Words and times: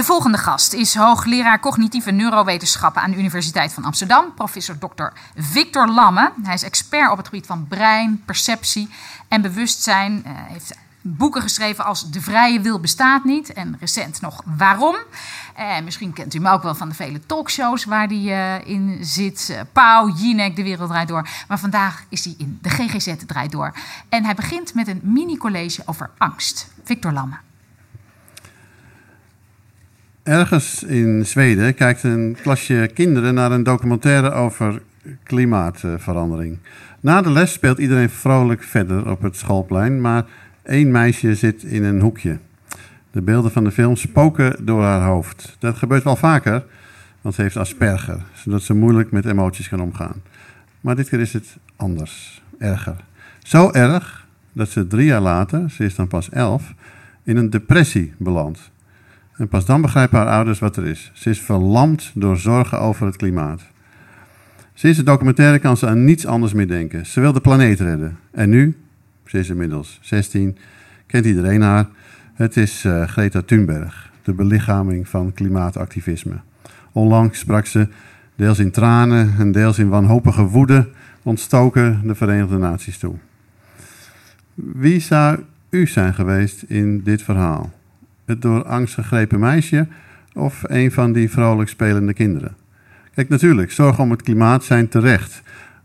De 0.00 0.06
volgende 0.06 0.38
gast 0.38 0.72
is 0.72 0.94
hoogleraar 0.94 1.60
cognitieve 1.60 2.10
neurowetenschappen 2.10 3.02
aan 3.02 3.10
de 3.10 3.16
Universiteit 3.16 3.72
van 3.72 3.84
Amsterdam, 3.84 4.34
professor 4.34 4.78
Dr. 4.78 5.04
Victor 5.36 5.88
Lamme. 5.88 6.32
Hij 6.42 6.54
is 6.54 6.62
expert 6.62 7.10
op 7.10 7.16
het 7.16 7.28
gebied 7.28 7.46
van 7.46 7.66
brein, 7.68 8.22
perceptie 8.24 8.88
en 9.28 9.42
bewustzijn. 9.42 10.22
Hij 10.24 10.52
heeft 10.52 10.76
boeken 11.00 11.42
geschreven 11.42 11.84
als 11.84 12.10
De 12.10 12.20
Vrije 12.20 12.60
Wil 12.60 12.80
Bestaat 12.80 13.24
Niet 13.24 13.52
en 13.52 13.76
recent 13.80 14.20
nog 14.20 14.42
Waarom. 14.56 14.96
En 15.54 15.84
misschien 15.84 16.12
kent 16.12 16.34
u 16.34 16.38
hem 16.38 16.46
ook 16.46 16.62
wel 16.62 16.74
van 16.74 16.88
de 16.88 16.94
vele 16.94 17.26
talkshows 17.26 17.84
waar 17.84 18.06
hij 18.06 18.60
uh, 18.62 18.68
in 18.68 18.98
zit. 19.00 19.48
Uh, 19.50 19.60
Pauw, 19.72 20.08
Jinek, 20.08 20.56
De 20.56 20.62
Wereld 20.62 20.88
Draait 20.88 21.08
Door. 21.08 21.28
Maar 21.48 21.58
vandaag 21.58 22.04
is 22.08 22.24
hij 22.24 22.34
in 22.38 22.58
de 22.62 22.68
GGZ 22.68 23.14
Draait 23.26 23.50
Door. 23.50 23.72
En 24.08 24.24
hij 24.24 24.34
begint 24.34 24.74
met 24.74 24.88
een 24.88 25.00
mini-college 25.02 25.82
over 25.84 26.10
angst. 26.18 26.68
Victor 26.84 27.12
Lamme. 27.12 27.49
Ergens 30.30 30.82
in 30.82 31.26
Zweden 31.26 31.74
kijkt 31.74 32.02
een 32.02 32.36
klasje 32.42 32.90
kinderen 32.94 33.34
naar 33.34 33.52
een 33.52 33.62
documentaire 33.62 34.30
over 34.30 34.82
klimaatverandering. 35.22 36.58
Na 37.00 37.22
de 37.22 37.30
les 37.30 37.52
speelt 37.52 37.78
iedereen 37.78 38.10
vrolijk 38.10 38.62
verder 38.62 39.10
op 39.10 39.22
het 39.22 39.36
schoolplein, 39.36 40.00
maar 40.00 40.24
één 40.62 40.90
meisje 40.90 41.34
zit 41.34 41.62
in 41.62 41.84
een 41.84 42.00
hoekje. 42.00 42.38
De 43.10 43.22
beelden 43.22 43.50
van 43.50 43.64
de 43.64 43.70
film 43.70 43.96
spoken 43.96 44.64
door 44.64 44.82
haar 44.82 45.06
hoofd. 45.06 45.56
Dat 45.58 45.76
gebeurt 45.76 46.04
wel 46.04 46.16
vaker, 46.16 46.64
want 47.20 47.34
ze 47.34 47.42
heeft 47.42 47.56
Asperger, 47.56 48.22
zodat 48.32 48.62
ze 48.62 48.74
moeilijk 48.74 49.10
met 49.10 49.26
emoties 49.26 49.68
kan 49.68 49.80
omgaan. 49.80 50.22
Maar 50.80 50.96
dit 50.96 51.08
keer 51.08 51.20
is 51.20 51.32
het 51.32 51.56
anders, 51.76 52.42
erger. 52.58 52.96
Zo 53.38 53.70
erg 53.70 54.26
dat 54.52 54.68
ze 54.68 54.86
drie 54.86 55.06
jaar 55.06 55.20
later, 55.20 55.70
ze 55.70 55.84
is 55.84 55.94
dan 55.94 56.08
pas 56.08 56.30
elf, 56.30 56.74
in 57.22 57.36
een 57.36 57.50
depressie 57.50 58.14
belandt. 58.18 58.70
En 59.40 59.48
pas 59.48 59.64
dan 59.64 59.80
begrijpen 59.80 60.18
haar 60.18 60.28
ouders 60.28 60.58
wat 60.58 60.76
er 60.76 60.86
is. 60.86 61.10
Ze 61.14 61.30
is 61.30 61.40
verlamd 61.40 62.10
door 62.14 62.36
zorgen 62.36 62.80
over 62.80 63.06
het 63.06 63.16
klimaat. 63.16 63.62
Sinds 64.74 64.98
de 64.98 65.04
documentaire 65.04 65.58
kan 65.58 65.76
ze 65.76 65.86
aan 65.86 66.04
niets 66.04 66.26
anders 66.26 66.52
meer 66.52 66.68
denken. 66.68 67.06
Ze 67.06 67.20
wil 67.20 67.32
de 67.32 67.40
planeet 67.40 67.80
redden. 67.80 68.18
En 68.30 68.48
nu, 68.50 68.76
ze 69.26 69.38
is 69.38 69.48
inmiddels 69.48 69.98
16, 70.02 70.56
kent 71.06 71.24
iedereen 71.24 71.62
haar. 71.62 71.88
Het 72.34 72.56
is 72.56 72.84
uh, 72.84 73.02
Greta 73.02 73.42
Thunberg, 73.42 74.10
de 74.22 74.32
belichaming 74.32 75.08
van 75.08 75.32
klimaatactivisme. 75.32 76.40
Onlangs 76.92 77.38
sprak 77.38 77.66
ze, 77.66 77.88
deels 78.36 78.58
in 78.58 78.70
tranen 78.70 79.34
en 79.38 79.52
deels 79.52 79.78
in 79.78 79.88
wanhopige 79.88 80.44
woede, 80.44 80.88
ontstoken 81.22 82.00
de 82.04 82.14
Verenigde 82.14 82.58
Naties 82.58 82.98
toe. 82.98 83.14
Wie 84.54 85.00
zou 85.00 85.44
u 85.70 85.86
zijn 85.86 86.14
geweest 86.14 86.62
in 86.62 87.02
dit 87.02 87.22
verhaal? 87.22 87.78
Door 88.38 88.64
angst 88.64 88.94
gegrepen 88.94 89.40
meisje 89.40 89.86
of 90.32 90.62
een 90.66 90.92
van 90.92 91.12
die 91.12 91.30
vrolijk 91.30 91.68
spelende 91.68 92.12
kinderen? 92.12 92.56
Kijk, 93.14 93.28
natuurlijk, 93.28 93.72
zorgen 93.72 94.04
om 94.04 94.10
het 94.10 94.22
klimaat 94.22 94.64
zijn 94.64 94.88
terecht. 94.88 95.42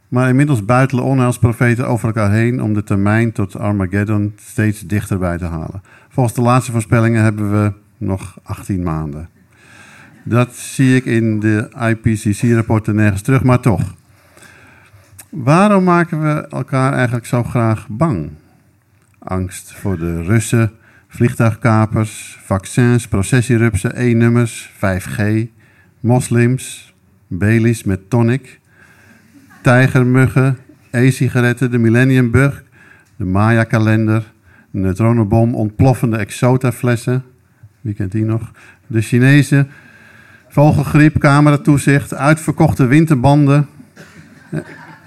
Maar 0.07 0.29
inmiddels 0.29 0.65
buitelen 0.65 1.03
onheilsprofeten 1.03 1.87
over 1.87 2.07
elkaar 2.07 2.31
heen 2.31 2.61
om 2.61 2.73
de 2.73 2.83
termijn 2.83 3.31
tot 3.31 3.57
Armageddon 3.57 4.33
steeds 4.41 4.81
dichterbij 4.81 5.37
te 5.37 5.45
halen. 5.45 5.81
Volgens 6.09 6.35
de 6.35 6.41
laatste 6.41 6.71
voorspellingen 6.71 7.23
hebben 7.23 7.51
we 7.51 7.73
nog 7.97 8.37
18 8.43 8.83
maanden. 8.83 9.29
Dat 10.23 10.55
zie 10.55 10.95
ik 10.95 11.05
in 11.05 11.39
de 11.39 11.69
IPCC-rapporten 11.79 12.95
nergens 12.95 13.21
terug, 13.21 13.43
maar 13.43 13.59
toch. 13.59 13.95
Waarom 15.29 15.83
maken 15.83 16.21
we 16.21 16.47
elkaar 16.47 16.93
eigenlijk 16.93 17.25
zo 17.25 17.43
graag 17.43 17.87
bang? 17.89 18.29
Angst 19.19 19.73
voor 19.73 19.97
de 19.97 20.23
Russen, 20.23 20.71
vliegtuigkapers, 21.15 22.37
vaccins, 22.41 23.07
processierupsen, 23.07 23.95
E-nummers, 23.95 24.71
5G, 24.73 25.21
moslims, 25.99 26.93
Baileys 27.27 27.83
met 27.83 28.09
tonic, 28.09 28.59
tijgermuggen, 29.61 30.57
e-sigaretten, 30.91 31.71
de 31.71 31.77
millenniumbug, 31.77 32.63
de 33.15 33.25
Maya-kalender, 33.25 34.31
de 34.71 34.79
neutronenbom, 34.79 35.55
ontploffende 35.55 36.17
exotaflessen, 36.17 37.23
wie 37.81 37.93
kent 37.93 38.11
die 38.11 38.25
nog? 38.25 38.51
De 38.87 39.01
Chinese, 39.01 39.67
vogelgriep, 40.49 41.19
cameratoezicht, 41.19 42.13
uitverkochte 42.13 42.85
winterbanden 42.85 43.67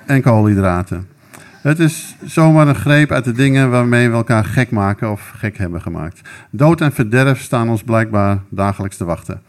en 0.06 0.22
koolhydraten. 0.22 1.06
Het 1.68 1.78
is 1.78 2.16
zomaar 2.24 2.68
een 2.68 2.74
greep 2.74 3.10
uit 3.12 3.24
de 3.24 3.32
dingen 3.32 3.70
waarmee 3.70 4.08
we 4.08 4.16
elkaar 4.16 4.44
gek 4.44 4.70
maken 4.70 5.10
of 5.10 5.32
gek 5.36 5.58
hebben 5.58 5.82
gemaakt. 5.82 6.28
Dood 6.50 6.80
en 6.80 6.92
verderf 6.92 7.40
staan 7.40 7.68
ons 7.68 7.82
blijkbaar 7.82 8.38
dagelijks 8.48 8.96
te 8.96 9.04
wachten. 9.04 9.42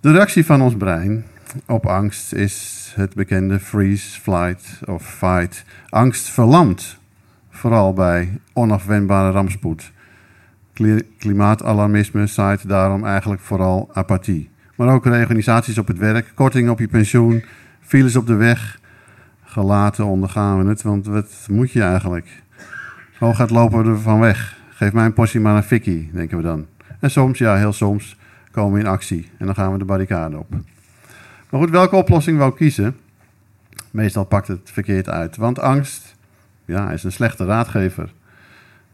De 0.00 0.12
reactie 0.12 0.44
van 0.44 0.62
ons 0.62 0.76
brein 0.76 1.24
op 1.66 1.86
angst 1.86 2.32
is 2.32 2.92
het 2.94 3.14
bekende 3.14 3.60
freeze, 3.60 4.20
flight 4.20 4.80
of 4.84 5.06
fight. 5.06 5.64
Angst 5.88 6.30
verlamt, 6.30 6.98
vooral 7.50 7.92
bij 7.92 8.40
onafwendbare 8.52 9.30
rampspoed. 9.30 9.92
Klimaatalarmisme 11.18 12.26
zaait 12.26 12.68
daarom 12.68 13.04
eigenlijk 13.04 13.40
vooral 13.40 13.90
apathie. 13.92 14.50
Maar 14.76 14.88
ook 14.88 15.04
reorganisaties 15.04 15.78
op 15.78 15.86
het 15.86 15.98
werk, 15.98 16.32
korting 16.34 16.68
op 16.70 16.78
je 16.78 16.88
pensioen, 16.88 17.44
files 17.80 18.16
op 18.16 18.26
de 18.26 18.34
weg. 18.34 18.78
Gelaten 19.56 20.04
ondergaan 20.04 20.62
we 20.62 20.68
het, 20.68 20.82
want 20.82 21.06
wat 21.06 21.46
moet 21.50 21.70
je 21.70 21.82
eigenlijk? 21.82 22.42
gaat 23.12 23.50
lopen 23.50 23.84
we 23.84 23.90
er 23.90 24.00
van 24.00 24.20
weg. 24.20 24.56
Geef 24.68 24.92
mij 24.92 25.04
een 25.04 25.12
portie 25.12 25.40
maar 25.40 25.56
een 25.56 25.62
fikkie, 25.62 26.10
denken 26.12 26.36
we 26.36 26.42
dan. 26.42 26.66
En 27.00 27.10
soms, 27.10 27.38
ja, 27.38 27.56
heel 27.56 27.72
soms, 27.72 28.16
komen 28.50 28.72
we 28.72 28.80
in 28.80 28.86
actie 28.86 29.30
en 29.38 29.46
dan 29.46 29.54
gaan 29.54 29.72
we 29.72 29.78
de 29.78 29.84
barricade 29.84 30.38
op. 30.38 30.50
Maar 31.50 31.60
goed, 31.60 31.70
welke 31.70 31.96
oplossing 31.96 32.38
we 32.38 32.44
ook 32.44 32.56
kiezen, 32.56 32.96
meestal 33.90 34.24
pakt 34.24 34.48
het 34.48 34.70
verkeerd 34.72 35.08
uit. 35.08 35.36
Want 35.36 35.58
angst 35.58 36.16
ja, 36.64 36.90
is 36.90 37.04
een 37.04 37.12
slechte 37.12 37.44
raadgever. 37.44 38.12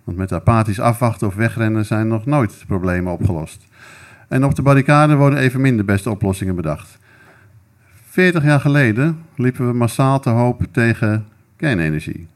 Want 0.05 0.19
met 0.19 0.33
apathisch 0.33 0.81
afwachten 0.81 1.27
of 1.27 1.35
wegrennen 1.35 1.85
zijn 1.85 2.09
nog 2.09 2.27
nooit 2.27 2.65
problemen 2.67 3.13
opgelost. 3.13 3.67
En 4.29 4.45
op 4.45 4.55
de 4.55 4.63
barricade 4.63 5.15
worden 5.15 5.39
evenmin 5.39 5.77
de 5.77 5.85
beste 5.85 6.11
oplossingen 6.11 6.55
bedacht. 6.55 6.99
40 8.13 8.45
jaar 8.45 8.61
geleden 8.61 9.19
liepen 9.37 9.67
we 9.67 9.73
massaal 9.73 10.21
te 10.21 10.31
hoop 10.31 10.63
tegen 10.71 11.27
kernenergie. 11.57 12.29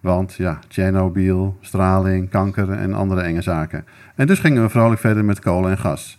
Want 0.00 0.34
ja, 0.34 0.58
Tsjernobyl, 0.68 1.56
straling, 1.60 2.30
kanker 2.30 2.70
en 2.70 2.94
andere 2.94 3.20
enge 3.20 3.42
zaken. 3.42 3.84
En 4.14 4.26
dus 4.26 4.38
gingen 4.38 4.62
we 4.62 4.68
vrolijk 4.68 5.00
verder 5.00 5.24
met 5.24 5.40
kolen 5.40 5.70
en 5.70 5.78
gas. 5.78 6.18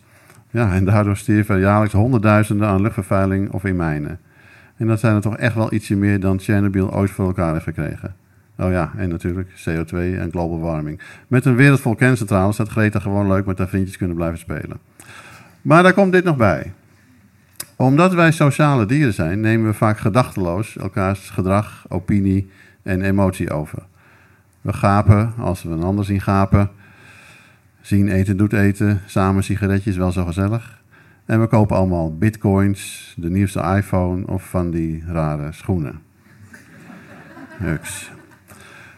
Ja, 0.50 0.74
en 0.74 0.86
daardoor 0.86 1.18
stierven 1.18 1.60
jaarlijks 1.60 1.94
honderdduizenden 1.94 2.68
aan 2.68 2.82
luchtvervuiling 2.82 3.52
of 3.52 3.64
in 3.66 3.76
mijnen. 3.76 4.20
En 4.78 4.88
dat 4.88 5.00
zijn 5.00 5.16
er 5.16 5.22
toch 5.22 5.38
echt 5.38 5.56
wel 5.56 5.74
ietsje 5.74 5.96
meer 5.96 6.20
dan 6.20 6.40
Chernobyl 6.40 6.94
ooit 6.94 7.12
voor 7.12 7.26
elkaar 7.26 7.54
heeft 7.54 7.64
gekregen. 7.64 8.16
Oh 8.58 8.72
ja, 8.72 8.92
en 8.98 9.10
natuurlijk 9.10 9.50
CO2 9.50 9.96
en 9.96 10.32
global 10.32 10.60
warming. 10.60 11.02
Met 11.28 11.46
een 11.46 11.56
wereld 11.56 11.82
vol 11.82 11.96
kerncentrales 11.96 12.58
had 12.58 12.70
Greta 12.70 13.00
gewoon 13.00 13.28
leuk 13.28 13.46
met 13.46 13.58
haar 13.58 13.68
vriendjes 13.68 13.98
kunnen 13.98 14.16
blijven 14.16 14.40
spelen. 14.40 14.80
Maar 15.62 15.84
daar 15.84 15.94
komt 15.94 16.12
dit 16.12 16.24
nog 16.24 16.38
bij. 16.38 16.72
Omdat 17.76 18.14
wij 18.14 18.32
sociale 18.32 18.86
dieren 18.86 19.14
zijn, 19.14 19.40
nemen 19.40 19.68
we 19.68 19.74
vaak 19.74 19.98
gedachteloos 19.98 20.78
elkaars 20.78 21.30
gedrag, 21.30 21.86
opinie 21.90 22.50
en 22.84 23.02
emotie 23.02 23.52
over. 23.52 23.84
We 24.62 24.74
gapen 24.74 25.34
als 25.38 25.64
we 25.64 25.70
een 25.70 25.84
ander 25.84 26.06
zien 26.06 26.22
gapen. 26.22 26.70
Zien 27.82 28.08
eten 28.08 28.38
doet 28.38 28.54
eten, 28.54 29.02
samen 29.06 29.44
sigaretjes 29.44 29.96
wel 29.96 30.12
zo 30.12 30.26
gezellig. 30.26 30.82
En 31.26 31.42
we 31.42 31.48
kopen 31.48 31.76
allemaal 31.76 32.18
bitcoins, 32.18 33.14
de 33.18 33.30
nieuwste 33.30 33.60
iPhone 33.60 34.28
of 34.28 34.50
van 34.50 34.72
die 34.72 35.04
rare 35.08 35.52
schoenen. 35.52 36.02
Huks. 37.58 38.12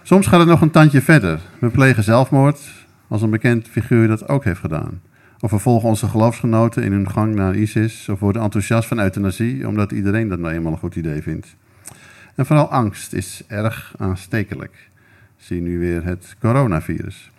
Soms 0.04 0.28
gaat 0.28 0.40
het 0.40 0.50
nog 0.50 0.62
een 0.62 0.72
tandje 0.72 1.02
verder. 1.02 1.40
We 1.60 1.70
plegen 1.70 2.04
zelfmoord, 2.04 2.60
als 3.08 3.22
een 3.22 3.30
bekend 3.30 3.68
figuur 3.68 4.08
dat 4.08 4.30
ook 4.30 4.44
heeft 4.44 4.60
gedaan. 4.60 5.02
Of 5.40 5.52
we 5.52 5.60
volgen 5.60 5.90
onze 5.90 6.08
geloofsgenoten 6.08 6.84
in 6.84 6.92
hun 6.92 7.10
gang 7.10 7.36
naar 7.36 7.56
ISIS, 7.56 8.10
of 8.10 8.20
worden 8.20 8.42
enthousiast 8.42 8.88
van 8.88 9.00
euthanasie, 9.00 9.68
omdat 9.68 9.92
iedereen 9.92 10.28
dat 10.28 10.40
nou 10.40 10.54
eenmaal 10.54 10.72
een 10.72 10.78
goed 10.78 10.96
idee 10.96 11.22
vindt. 11.22 11.56
En 12.36 12.46
vooral 12.46 12.72
angst 12.72 13.14
is 13.14 13.44
erg 13.48 13.94
aanstekelijk. 13.98 14.90
Zie 15.38 15.62
nu 15.62 15.80
weer 15.80 16.04
het 16.04 16.36
coronavirus. 16.40 17.32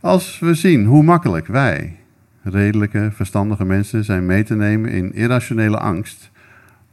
Als 0.00 0.38
we 0.38 0.54
zien 0.54 0.84
hoe 0.84 1.02
makkelijk 1.02 1.46
wij, 1.46 1.96
redelijke, 2.42 3.10
verstandige 3.12 3.64
mensen, 3.64 4.04
zijn 4.04 4.26
mee 4.26 4.42
te 4.42 4.54
nemen 4.54 4.90
in 4.90 5.14
irrationele 5.14 5.78
angst, 5.78 6.30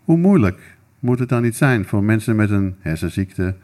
hoe 0.03 0.17
moeilijk 0.17 0.77
moet 0.99 1.19
het 1.19 1.29
dan 1.29 1.41
niet 1.41 1.55
zijn 1.55 1.85
voor 1.85 2.03
mensen 2.03 2.35
met 2.35 2.49
een 2.49 2.75
hersenziekte, 2.79 3.55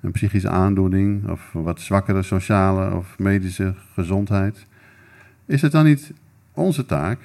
een 0.00 0.12
psychische 0.12 0.48
aandoening 0.48 1.28
of 1.28 1.50
wat 1.52 1.80
zwakkere 1.80 2.22
sociale 2.22 2.94
of 2.94 3.18
medische 3.18 3.74
gezondheid? 3.94 4.66
Is 5.46 5.62
het 5.62 5.72
dan 5.72 5.84
niet 5.84 6.12
onze 6.54 6.86
taak 6.86 7.18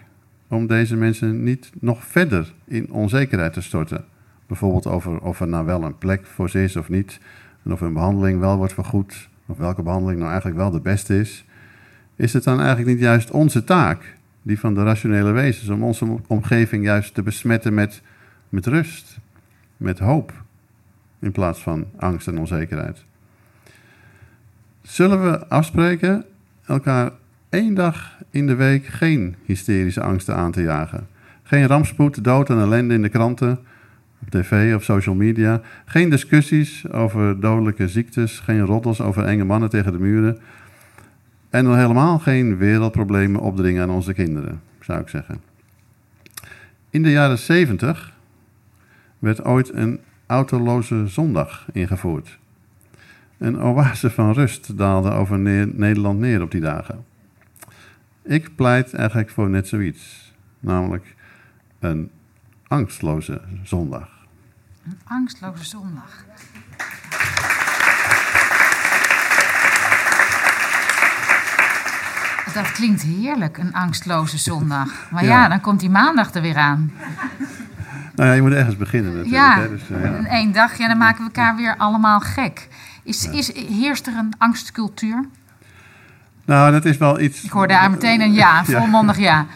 om 0.47 0.67
deze 0.67 0.95
mensen 0.95 1.43
niet 1.43 1.71
nog 1.79 2.03
verder 2.03 2.53
in 2.65 2.91
onzekerheid 2.91 3.53
te 3.53 3.61
storten? 3.61 4.05
Bijvoorbeeld 4.47 4.87
over 4.87 5.19
of 5.19 5.39
er 5.39 5.47
nou 5.47 5.65
wel 5.65 5.83
een 5.83 5.97
plek 5.97 6.25
voor 6.25 6.49
ze 6.49 6.63
is 6.63 6.75
of 6.75 6.89
niet, 6.89 7.19
en 7.63 7.71
of 7.71 7.81
een 7.81 7.93
behandeling 7.93 8.39
wel 8.39 8.57
wordt 8.57 8.73
vergoed, 8.73 9.29
of 9.45 9.57
welke 9.57 9.83
behandeling 9.83 10.19
nou 10.19 10.31
eigenlijk 10.31 10.59
wel 10.59 10.71
de 10.71 10.79
beste 10.79 11.19
is. 11.19 11.45
Is 12.15 12.33
het 12.33 12.43
dan 12.43 12.57
eigenlijk 12.57 12.87
niet 12.87 12.99
juist 12.99 13.31
onze 13.31 13.63
taak 13.63 14.15
die 14.41 14.59
van 14.59 14.73
de 14.73 14.83
rationele 14.83 15.31
wezens. 15.31 15.69
Om 15.69 15.83
onze 15.83 16.17
omgeving 16.27 16.83
juist 16.83 17.13
te 17.13 17.23
besmetten 17.23 17.73
met, 17.73 18.01
met 18.49 18.65
rust, 18.65 19.17
met 19.77 19.99
hoop, 19.99 20.33
in 21.19 21.31
plaats 21.31 21.61
van 21.61 21.85
angst 21.97 22.27
en 22.27 22.37
onzekerheid. 22.37 23.05
Zullen 24.81 25.31
we 25.31 25.47
afspreken 25.47 26.25
elkaar 26.65 27.11
één 27.55 27.73
dag 27.73 28.17
in 28.29 28.47
de 28.47 28.55
week 28.55 28.85
geen 28.85 29.35
hysterische 29.45 30.01
angsten 30.01 30.35
aan 30.35 30.51
te 30.51 30.61
jagen? 30.61 31.07
Geen 31.43 31.67
rampspoed, 31.67 32.23
dood 32.23 32.49
en 32.49 32.59
ellende 32.59 32.93
in 32.93 33.01
de 33.01 33.09
kranten, 33.09 33.59
op 34.21 34.29
tv 34.29 34.75
of 34.75 34.83
social 34.83 35.15
media. 35.15 35.61
Geen 35.85 36.09
discussies 36.09 36.91
over 36.91 37.39
dodelijke 37.39 37.87
ziektes. 37.87 38.39
Geen 38.39 38.61
roddels 38.61 39.01
over 39.01 39.23
enge 39.23 39.43
mannen 39.43 39.69
tegen 39.69 39.91
de 39.91 39.99
muren. 39.99 40.37
En 41.49 41.63
dan 41.63 41.77
helemaal 41.77 42.19
geen 42.19 42.57
wereldproblemen 42.57 43.41
opdringen 43.41 43.81
aan 43.81 43.89
onze 43.89 44.13
kinderen, 44.13 44.61
zou 44.79 45.01
ik 45.01 45.07
zeggen. 45.07 45.39
In 46.89 47.03
de 47.03 47.11
jaren 47.11 47.37
70 47.37 48.13
werd 49.19 49.45
ooit 49.45 49.73
een 49.73 49.99
autoloze 50.25 51.07
zondag 51.07 51.65
ingevoerd. 51.71 52.37
Een 53.37 53.59
oase 53.59 54.09
van 54.09 54.33
rust 54.33 54.77
daalde 54.77 55.11
over 55.11 55.39
Nederland 55.39 56.19
neer 56.19 56.41
op 56.41 56.51
die 56.51 56.61
dagen. 56.61 57.13
Ik 58.25 58.55
pleit 58.55 58.93
eigenlijk 58.93 59.29
voor 59.29 59.49
net 59.49 59.67
zoiets, 59.67 60.33
namelijk 60.59 61.15
een 61.79 62.11
angstloze 62.67 63.41
zondag. 63.63 64.09
Een 64.85 64.99
angstloze 65.03 65.65
zondag. 65.65 66.25
Dat 72.53 72.71
klinkt 72.71 73.01
heerlijk, 73.01 73.57
een 73.57 73.73
angstloze 73.73 74.37
zondag. 74.37 75.11
Maar 75.11 75.23
ja, 75.23 75.47
dan 75.47 75.61
komt 75.61 75.79
die 75.79 75.89
maandag 75.89 76.33
er 76.33 76.41
weer 76.41 76.57
aan. 76.57 76.91
Nou 78.15 78.29
ja, 78.29 78.35
je 78.35 78.41
moet 78.41 78.51
ergens 78.51 78.77
beginnen 78.77 79.13
natuurlijk. 79.15 79.43
Ja, 79.43 79.59
hè? 79.59 79.69
Dus, 79.69 79.89
uh, 79.89 80.03
ja. 80.03 80.15
in 80.15 80.25
één 80.25 80.51
dag, 80.51 80.77
ja, 80.77 80.87
dan 80.87 80.97
maken 80.97 81.17
we 81.17 81.23
elkaar 81.23 81.55
weer 81.55 81.77
allemaal 81.77 82.19
gek. 82.19 82.67
Is, 83.03 83.29
is, 83.29 83.53
heerst 83.53 84.07
er 84.07 84.17
een 84.17 84.33
angstcultuur? 84.37 85.25
Nou, 86.45 86.71
dat 86.71 86.85
is 86.85 86.97
wel 86.97 87.19
iets... 87.19 87.43
Ik 87.43 87.51
hoor 87.51 87.67
daar 87.67 87.91
meteen 87.91 88.21
een 88.21 88.33
ja, 88.43 88.65
volmondig 88.65 89.19
ja. 89.19 89.47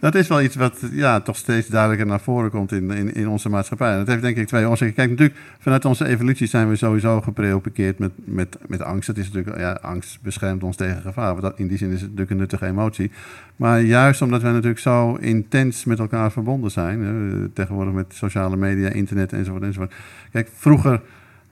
Dat 0.00 0.14
is 0.14 0.28
wel 0.28 0.42
iets 0.42 0.56
wat 0.56 0.78
ja, 0.92 1.20
toch 1.20 1.36
steeds 1.36 1.66
duidelijker 1.66 2.06
naar 2.06 2.20
voren 2.20 2.50
komt 2.50 2.72
in, 2.72 2.90
in, 2.90 3.14
in 3.14 3.28
onze 3.28 3.48
maatschappij. 3.48 3.92
En 3.92 3.98
dat 3.98 4.06
heeft 4.06 4.22
denk 4.22 4.36
ik 4.36 4.46
twee 4.46 4.68
oorzaken. 4.68 4.94
Kijk, 4.94 5.10
natuurlijk, 5.10 5.38
vanuit 5.58 5.84
onze 5.84 6.06
evolutie 6.06 6.46
zijn 6.46 6.68
we 6.68 6.76
sowieso 6.76 7.20
gepreocupeerd 7.20 7.98
met, 7.98 8.10
met, 8.14 8.58
met 8.66 8.82
angst. 8.82 9.06
Dat 9.06 9.16
is 9.16 9.30
natuurlijk, 9.30 9.58
ja, 9.58 9.78
angst 9.82 10.18
beschermt 10.22 10.62
ons 10.62 10.76
tegen 10.76 11.02
gevaar. 11.02 11.40
Dat, 11.40 11.58
in 11.58 11.68
die 11.68 11.78
zin 11.78 11.88
is 11.88 11.94
het 11.94 12.02
natuurlijk 12.02 12.30
een 12.30 12.36
nuttige 12.36 12.66
emotie. 12.66 13.10
Maar 13.56 13.80
juist 13.80 14.22
omdat 14.22 14.42
wij 14.42 14.52
natuurlijk 14.52 14.80
zo 14.80 15.14
intens 15.14 15.84
met 15.84 15.98
elkaar 15.98 16.32
verbonden 16.32 16.70
zijn. 16.70 17.00
Hè, 17.00 17.48
tegenwoordig 17.48 17.94
met 17.94 18.14
sociale 18.14 18.56
media, 18.56 18.88
internet 18.88 19.32
enzovoort 19.32 19.62
enzovoort. 19.62 19.94
Kijk, 20.32 20.48
vroeger 20.54 21.00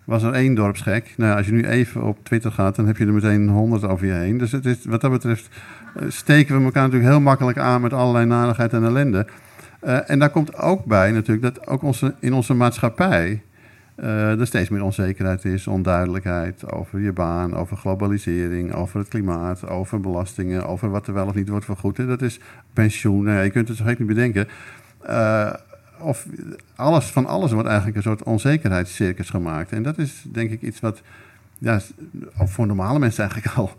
was 0.07 0.23
er 0.23 0.33
één 0.33 0.55
dorpsgek. 0.55 1.15
Nou, 1.17 1.37
als 1.37 1.47
je 1.47 1.53
nu 1.53 1.65
even 1.65 2.03
op 2.03 2.25
Twitter 2.25 2.53
gaat, 2.53 2.77
dan 2.77 2.87
heb 2.87 2.97
je 2.97 3.07
er 3.07 3.13
meteen 3.13 3.49
honderd 3.49 3.85
over 3.85 4.07
je 4.07 4.13
heen. 4.13 4.39
Dus 4.39 4.53
het 4.53 4.85
wat 4.85 5.01
dat 5.01 5.11
betreft 5.11 5.49
uh, 5.97 6.03
steken 6.09 6.59
we 6.59 6.65
elkaar 6.65 6.83
natuurlijk 6.83 7.11
heel 7.11 7.21
makkelijk 7.21 7.59
aan 7.59 7.81
met 7.81 7.93
allerlei 7.93 8.27
narigheid 8.27 8.73
en 8.73 8.85
ellende. 8.85 9.27
Uh, 9.85 10.11
en 10.11 10.19
daar 10.19 10.31
komt 10.31 10.57
ook 10.57 10.85
bij 10.85 11.11
natuurlijk 11.11 11.55
dat 11.55 11.67
ook 11.67 11.83
onze, 11.83 12.15
in 12.21 12.33
onze 12.33 12.55
maatschappij 12.55 13.43
uh, 13.97 14.41
er 14.41 14.47
steeds 14.47 14.69
meer 14.69 14.83
onzekerheid 14.83 15.45
is, 15.45 15.67
onduidelijkheid 15.67 16.73
over 16.73 17.01
je 17.01 17.13
baan, 17.13 17.57
over 17.57 17.77
globalisering, 17.77 18.75
over 18.75 18.99
het 18.99 19.09
klimaat, 19.09 19.69
over 19.69 20.01
belastingen, 20.01 20.67
over 20.67 20.91
wat 20.91 21.07
er 21.07 21.15
wel 21.15 21.27
of 21.27 21.35
niet 21.35 21.49
wordt 21.49 21.65
vergoed. 21.65 21.97
Dat 21.97 22.23
is 22.23 22.41
pensioen. 22.73 23.31
Je 23.31 23.51
kunt 23.51 23.69
het 23.69 23.77
zo 23.77 23.85
gek 23.85 23.99
niet 23.99 24.09
bedenken 24.09 24.49
of 25.99 26.27
alles, 26.75 27.05
van 27.05 27.27
alles 27.27 27.53
wordt 27.53 27.69
eigenlijk 27.69 27.97
een 27.97 28.03
soort 28.03 28.23
onzekerheidscircus 28.23 29.31
gemaakt. 29.31 29.73
En 29.73 29.83
dat 29.83 29.99
is 29.99 30.25
denk 30.33 30.51
ik 30.51 30.63
iets 30.63 30.81
wat 30.81 31.03
ja, 31.59 31.81
voor 32.35 32.67
normale 32.67 32.99
mensen 32.99 33.23
eigenlijk 33.23 33.57
al 33.59 33.71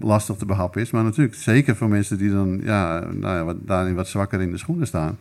lastig 0.00 0.36
te 0.36 0.46
behappen 0.46 0.80
is. 0.80 0.90
Maar 0.90 1.04
natuurlijk 1.04 1.36
zeker 1.36 1.76
voor 1.76 1.88
mensen 1.88 2.18
die 2.18 2.30
dan 2.30 2.60
ja, 2.62 2.98
nou 2.98 3.36
ja, 3.36 3.44
wat, 3.44 3.56
daarin 3.60 3.94
wat 3.94 4.08
zwakker 4.08 4.40
in 4.40 4.50
de 4.50 4.58
schoenen 4.58 4.86
staan. 4.86 5.18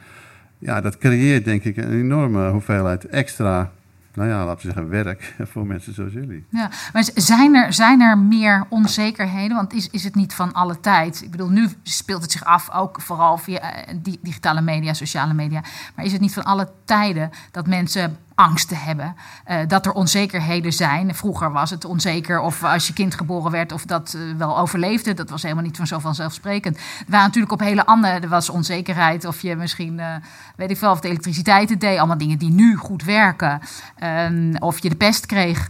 Ja, 0.58 0.82
dat 0.82 0.98
creëert 0.98 1.46
denk 1.46 1.64
ik 1.64 1.78
een 1.78 1.92
enorme 1.92 2.50
hoeveelheid 2.50 3.06
extra 3.06 3.72
nou 4.14 4.30
ja, 4.30 4.46
laten 4.46 4.68
we 4.68 4.74
zeggen, 4.74 4.90
werk 4.90 5.36
voor 5.52 5.68
mensen 5.68 5.94
zoals 5.94 6.14
jullie. 6.14 6.46
Ja, 6.50 6.70
maar 6.94 7.10
zijn 7.16 7.56
er, 7.56 7.74
zijn 7.74 8.02
er 8.02 8.18
meer 8.18 8.66
onzekerheden? 8.70 9.56
Want 9.56 9.74
is, 9.74 9.90
is 9.90 10.04
het 10.04 10.16
niet 10.16 10.34
van 10.34 10.54
alle 10.54 10.80
tijd? 10.80 11.22
Ik 11.22 11.32
bedoel, 11.32 11.50
nu 11.50 11.68
speelt 11.84 12.22
het 12.22 12.32
zich 12.32 12.46
af, 12.46 12.72
ook 12.72 13.02
vooral 13.02 13.38
via 13.38 13.60
eh, 13.60 13.96
digitale 14.22 14.62
media, 14.62 14.94
sociale 14.94 15.34
media. 15.34 15.64
Maar 15.96 16.06
is 16.06 16.12
het 16.12 16.22
niet 16.22 16.34
van 16.34 16.44
alle 16.44 16.72
tijden 16.86 17.30
dat 17.52 17.68
mensen 17.68 18.18
angsten 18.36 18.78
hebben. 18.78 19.16
Uh, 19.50 19.58
dat 19.68 19.86
er 19.86 19.92
onzekerheden 19.92 20.74
zijn. 20.74 21.16
Vroeger 21.16 21.52
was 21.52 21.70
het 21.70 21.86
onzeker 21.86 22.40
of 22.40 22.64
als 22.64 22.88
je 22.88 22.94
kind 22.94 23.16
geboren 23.16 23.52
werd 23.52 23.72
of 23.72 23.86
dat 23.86 24.16
uh, 24.18 24.38
wel 24.38 24.58
overleefde. 24.58 25.14
Dat 25.14 25.30
was 25.30 25.44
helemaal 25.44 25.64
niet 25.64 25.78
van 25.78 25.88
zo 25.88 26.00
vanzelfsprekend. 26.00 26.76
Er 26.78 26.84
waren 27.08 27.26
natuurlijk 27.26 27.54
op 27.54 27.60
hele 27.60 27.86
andere. 27.86 28.20
Er 28.20 28.30
was 28.30 28.50
onzekerheid 28.50 29.26
of 29.26 29.42
je 29.42 29.56
misschien, 29.56 29.98
uh, 29.98 30.16
weet 30.56 30.70
ik 30.70 30.78
veel, 30.78 30.92
of 30.92 31.00
de 31.00 31.08
elektriciteit 31.08 31.70
het 31.70 31.80
deed. 31.80 31.98
Allemaal 31.98 32.18
dingen 32.18 32.38
die 32.38 32.52
nu 32.52 32.76
goed 32.76 33.04
werken. 33.04 33.60
Ehm, 33.98 34.56
of 34.60 34.80
je 34.80 34.90
de 34.90 34.96
pest 34.96 35.26
kreeg. 35.26 35.70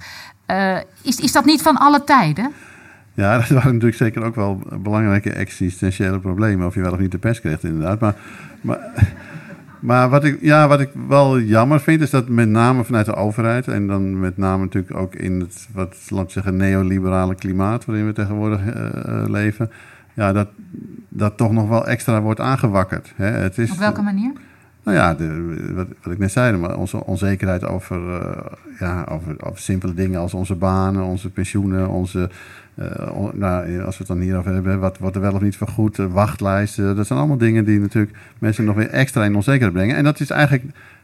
is, 1.01 1.19
is 1.19 1.31
dat 1.31 1.45
niet 1.45 1.61
van 1.61 1.77
alle 1.77 2.03
tijden? 2.03 2.53
Ja, 3.13 3.37
dat 3.37 3.47
waren 3.57 3.73
natuurlijk 3.73 3.97
zeker 3.97 4.23
ook 4.23 4.35
wel 4.35 4.61
belangrijke 4.79 5.31
existentiële 5.31 6.19
problemen. 6.19 6.67
Of 6.67 6.73
je 6.73 6.81
wel 6.81 6.91
of 6.91 6.99
niet 6.99 7.11
de 7.11 7.17
pest 7.17 7.39
kreeg, 7.39 7.63
inderdaad. 7.63 7.99
Maar. 7.99 8.15
maar 8.61 8.79
maar 9.81 10.09
wat 10.09 10.23
ik, 10.23 10.37
ja, 10.41 10.67
wat 10.67 10.79
ik 10.79 10.89
wel 11.07 11.39
jammer 11.39 11.79
vind, 11.79 12.01
is 12.01 12.09
dat 12.09 12.27
met 12.29 12.49
name 12.49 12.83
vanuit 12.83 13.05
de 13.05 13.15
overheid... 13.15 13.67
en 13.67 13.87
dan 13.87 14.19
met 14.19 14.37
name 14.37 14.63
natuurlijk 14.63 14.95
ook 14.95 15.15
in 15.15 15.39
het, 15.39 15.67
wat, 15.73 15.95
laat 16.09 16.31
zeggen, 16.31 16.55
neoliberale 16.55 17.35
klimaat... 17.35 17.85
waarin 17.85 18.05
we 18.05 18.13
tegenwoordig 18.13 18.61
uh, 18.65 19.23
leven... 19.27 19.71
Ja, 20.13 20.31
dat, 20.33 20.47
dat 21.09 21.37
toch 21.37 21.51
nog 21.51 21.69
wel 21.69 21.87
extra 21.87 22.21
wordt 22.21 22.39
aangewakkerd. 22.39 23.13
Hè. 23.15 23.25
Het 23.25 23.57
is, 23.57 23.71
Op 23.71 23.77
welke 23.77 24.01
manier? 24.01 24.31
Nou 24.83 24.97
ja, 24.97 25.15
wat, 25.73 25.87
wat, 26.03 26.13
ik 26.13 26.19
net 26.19 26.31
zei, 26.31 26.57
maar 26.57 26.77
onze 26.77 27.05
onzekerheid 27.05 27.65
over, 27.65 27.99
uh, 27.99 28.45
ja, 28.79 29.05
over, 29.09 29.35
over 29.45 29.59
simpele 29.59 29.93
dingen 29.93 30.19
als 30.19 30.33
onze 30.33 30.55
banen, 30.55 31.03
onze 31.03 31.29
pensioenen, 31.29 31.89
onze 31.89 32.29
uh, 32.75 32.85
nou, 33.33 33.81
als 33.81 33.97
we 33.97 34.03
het 34.03 34.07
dan 34.07 34.19
hierover 34.19 34.53
hebben, 34.53 34.79
wat 34.79 34.97
wordt 34.97 35.15
er 35.15 35.21
wel 35.21 35.33
of 35.33 35.41
niet 35.41 35.57
vergoed, 35.57 35.97
wachtlijsten. 35.97 36.95
Dat 36.95 37.07
zijn 37.07 37.19
allemaal 37.19 37.37
dingen 37.37 37.65
die 37.65 37.79
natuurlijk 37.79 38.17
mensen 38.39 38.65
nog 38.65 38.75
weer 38.75 38.89
extra 38.89 39.23
in 39.23 39.35
onzekerheid 39.35 39.73
brengen. 39.73 39.95
En 39.95 40.03
dat 40.03 40.19
is 40.19 40.29
eigenlijk, 40.29 40.63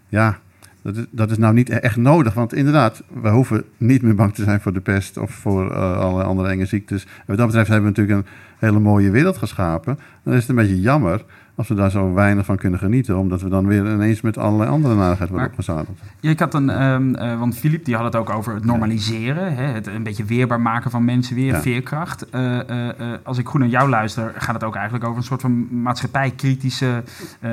ja, 0.10 0.38
dat 0.82 0.96
is, 0.96 1.06
dat 1.10 1.32
is 1.32 1.38
nou 1.38 1.54
niet 1.54 1.70
echt 1.70 1.96
nodig. 1.96 2.34
Want 2.34 2.54
inderdaad, 2.54 3.04
we 3.22 3.30
hoeven 3.30 3.64
niet 3.78 4.02
meer 4.02 4.16
bang 4.16 4.34
te 4.34 4.44
zijn 4.44 4.62
voor 4.62 4.74
de 4.74 4.80
pest 4.80 5.18
of 5.18 5.32
voor 5.32 5.74
allerlei 5.74 6.28
andere 6.28 6.50
enge 6.50 6.66
ziektes. 6.66 7.04
En 7.04 7.10
wat 7.26 7.38
dat 7.38 7.46
betreft 7.46 7.70
hebben 7.70 7.94
we 7.94 8.00
natuurlijk 8.00 8.28
een 8.28 8.34
hele 8.58 8.80
mooie 8.80 9.12
wereld 9.12 9.38
geschapen. 9.38 10.00
Dan 10.24 10.34
is 10.34 10.40
het 10.40 10.50
een 10.50 10.56
beetje 10.56 10.82
jammer 10.82 11.24
als 11.58 11.68
we 11.68 11.76
daar 11.76 11.92
zo 11.92 12.14
weinig 12.14 12.46
van 12.46 12.58
kunnen 12.58 12.80
genieten, 12.80 13.18
omdat 13.18 13.42
we 13.42 13.50
dan 13.50 13.68
weer 13.68 13.94
ineens 13.94 14.22
met 14.22 14.38
allerlei 14.38 14.70
andere 14.70 14.96
narigheid 14.96 15.30
worden 15.30 15.48
opgezadeld. 15.48 16.00
Ja, 16.20 16.30
ik 16.30 16.40
had 16.40 16.54
een, 16.54 16.84
um, 16.84 17.16
uh, 17.16 17.40
want 17.40 17.58
Filip 17.58 17.86
die 17.86 17.96
had 17.96 18.04
het 18.04 18.16
ook 18.16 18.30
over 18.30 18.54
het 18.54 18.66
normaliseren, 18.66 19.56
hè, 19.56 19.64
het 19.64 19.88
een 19.88 20.04
beetje 20.04 20.26
weerbaar 20.26 20.62
maken 20.62 20.92
van 20.92 21.06
mensen 21.06 21.36
weer, 21.36 21.54
ja. 21.54 21.62
veerkracht. 21.62 22.26
Uh, 22.36 22.56
uh, 22.56 22.90
als 23.24 23.38
ik 23.38 23.48
goed 23.48 23.60
naar 23.60 23.70
jou 23.70 23.90
luister, 23.90 24.34
gaat 24.38 24.54
het 24.54 24.64
ook 24.64 24.76
eigenlijk 24.76 25.06
over 25.06 25.18
een 25.18 25.24
soort 25.24 25.42
van 25.42 25.82
maatschappijkritische 25.82 27.04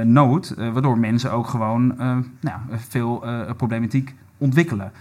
nood, 0.05 0.55
waardoor 0.57 0.99
mensen 0.99 1.33
ook 1.33 1.47
gewoon 1.47 1.95
nou, 2.41 2.59
veel 2.77 3.25
problematiek 3.57 4.15
ontwikkelen. 4.39 4.93